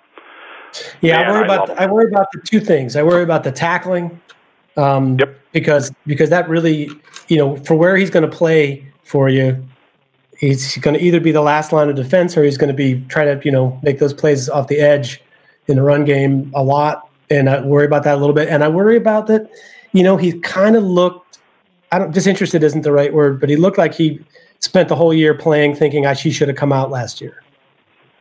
[1.01, 1.67] Yeah, Man, I worry about.
[1.67, 2.95] The, I worry about the two things.
[2.95, 4.19] I worry about the tackling,
[4.77, 5.39] um, yep.
[5.53, 6.89] because because that really,
[7.29, 9.65] you know, for where he's going to play for you,
[10.37, 13.03] he's going to either be the last line of defense or he's going to be
[13.07, 15.21] trying to, you know, make those plays off the edge
[15.67, 17.09] in the run game a lot.
[17.29, 18.49] And I worry about that a little bit.
[18.49, 19.49] And I worry about that,
[19.93, 21.24] you know, he kind of looked
[21.91, 24.19] I don't disinterested isn't the right word, but he looked like he
[24.59, 27.43] spent the whole year playing, thinking I she should have come out last year.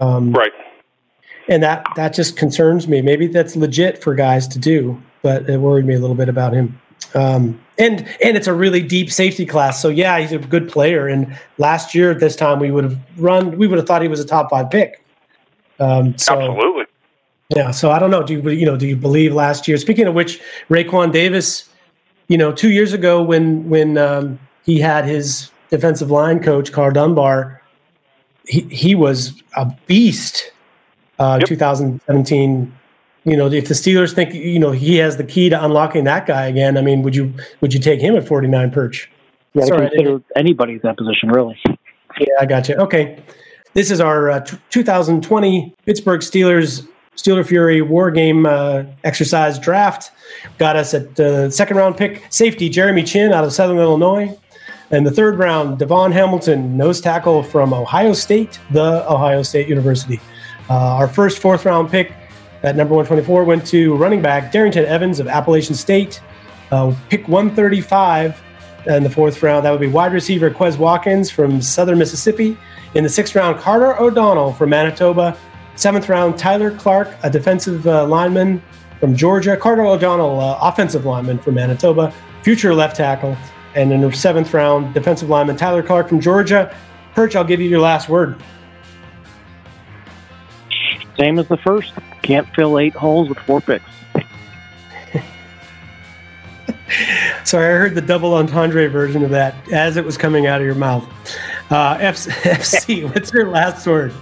[0.01, 0.53] Um, right.
[1.49, 3.03] And that that just concerns me.
[3.03, 6.53] Maybe that's legit for guys to do, but it worried me a little bit about
[6.53, 6.81] him.
[7.15, 9.81] Um, and and it's a really deep safety class.
[9.81, 11.07] So yeah, he's a good player.
[11.07, 13.59] And last year at this time, we would have run.
[13.59, 15.05] We would have thought he was a top five pick.
[15.81, 16.85] Um, so, Absolutely.
[17.55, 17.71] Yeah.
[17.73, 18.23] So I don't know.
[18.23, 18.77] Do you you know?
[18.77, 19.77] Do you believe last year?
[19.77, 21.69] Speaking of which, Raekwon Davis
[22.29, 26.93] you know, two years ago when when um, he had his defensive line coach Karl
[26.93, 27.61] Dunbar,
[28.47, 30.51] he he was a beast.
[31.19, 31.49] Uh, yep.
[31.49, 32.73] 2017.
[33.27, 36.27] You know, if the Steelers think you know he has the key to unlocking that
[36.27, 39.11] guy again, I mean, would you would you take him at 49 perch?
[39.55, 41.59] Yeah, Sorry, consider anybody in that position, really.
[42.19, 42.75] Yeah, I got you.
[42.75, 43.23] Okay,
[43.73, 50.11] this is our uh, t- 2020 Pittsburgh Steelers Steeler Fury War Game uh, exercise draft
[50.59, 54.37] got us at uh, second round pick safety Jeremy Chinn out of Southern Illinois.
[54.91, 60.21] And the third round, Davon Hamilton, nose tackle from Ohio State, the Ohio State University.
[60.69, 62.13] Uh, our first fourth round pick
[62.63, 66.23] at number 124 went to running back Darrynton Evans of Appalachian State.
[66.71, 68.43] Uh, pick 135
[68.87, 72.57] in the fourth round, that would be wide receiver Quez Watkins from Southern Mississippi.
[72.95, 75.37] In the sixth round, Carter O'Donnell from Manitoba.
[75.77, 78.63] Seventh round, Tyler Clark, a defensive uh, lineman
[79.01, 79.57] from Georgia.
[79.57, 83.37] Carter O'Donnell, uh, offensive lineman from Manitoba, future left tackle.
[83.75, 86.75] And in the seventh round, defensive lineman Tyler Clark from Georgia.
[87.15, 88.41] Perch, I'll give you your last word.
[91.19, 91.93] Same as the first.
[92.23, 93.85] Can't fill eight holes with four picks.
[97.45, 100.67] Sorry, I heard the double entendre version of that as it was coming out of
[100.67, 101.05] your mouth.
[101.71, 104.13] Uh, FC, what's your last word?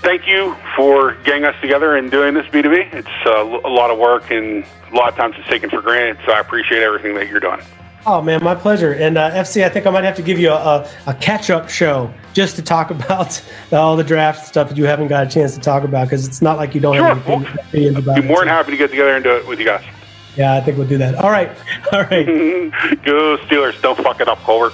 [0.00, 2.94] Thank you for getting us together and doing this B2B.
[2.94, 6.18] It's uh, a lot of work and a lot of times it's taken for granted,
[6.24, 7.60] so I appreciate everything that you're doing.
[8.06, 8.92] Oh man, my pleasure.
[8.92, 11.68] And uh, FC, I think I might have to give you a, a, a catch-up
[11.68, 13.42] show just to talk about
[13.72, 16.40] all the draft stuff that you haven't got a chance to talk about because it's
[16.40, 17.14] not like you don't sure.
[17.14, 19.46] have any opinions about I'd be more than happy to get together and do it
[19.46, 19.84] with you guys.
[20.36, 21.16] Yeah, I think we'll do that.
[21.16, 21.50] All right,
[21.92, 22.24] all right.
[23.04, 23.80] Go Steelers!
[23.82, 24.72] Don't fuck it up, Colbert.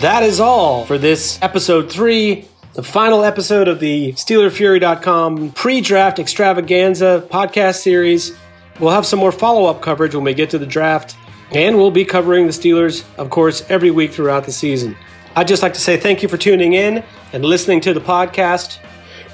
[0.00, 6.18] That is all for this episode three the final episode of the SteelerFury.com pre draft
[6.18, 8.36] extravaganza podcast series.
[8.78, 11.16] We'll have some more follow up coverage when we get to the draft,
[11.52, 14.96] and we'll be covering the Steelers, of course, every week throughout the season.
[15.34, 17.02] I'd just like to say thank you for tuning in
[17.32, 18.78] and listening to the podcast.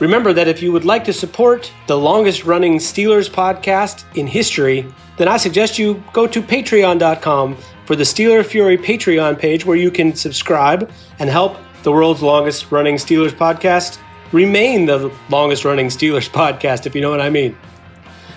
[0.00, 4.86] Remember that if you would like to support the longest running Steelers podcast in history,
[5.16, 7.56] then I suggest you go to patreon.com
[7.86, 12.70] for the Steeler Fury Patreon page where you can subscribe and help the world's longest
[12.70, 13.98] running Steelers podcast
[14.32, 17.56] remain the longest running Steelers podcast, if you know what I mean.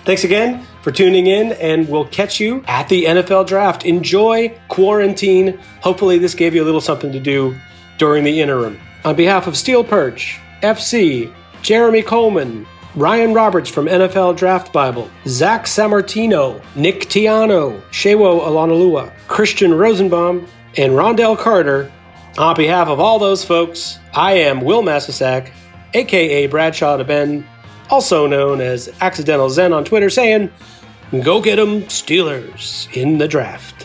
[0.04, 3.84] Thanks again for tuning in, and we'll catch you at the NFL draft.
[3.84, 5.58] Enjoy quarantine.
[5.82, 7.54] Hopefully, this gave you a little something to do
[7.98, 8.80] during the interim.
[9.04, 15.66] On behalf of Steel Perch, FC, Jeremy Coleman, Ryan Roberts from NFL Draft Bible, Zach
[15.66, 20.46] Sammartino, Nick Tiano, Shewo Alanalua, Christian Rosenbaum,
[20.76, 21.92] and Rondell Carter,
[22.38, 25.50] on behalf of all those folks, I am Wil Masisak,
[25.94, 27.46] aka Bradshaw to Ben,
[27.90, 30.50] also known as Accidental Zen on Twitter, saying,
[31.22, 33.84] Go get 'em, Steelers, in the draft.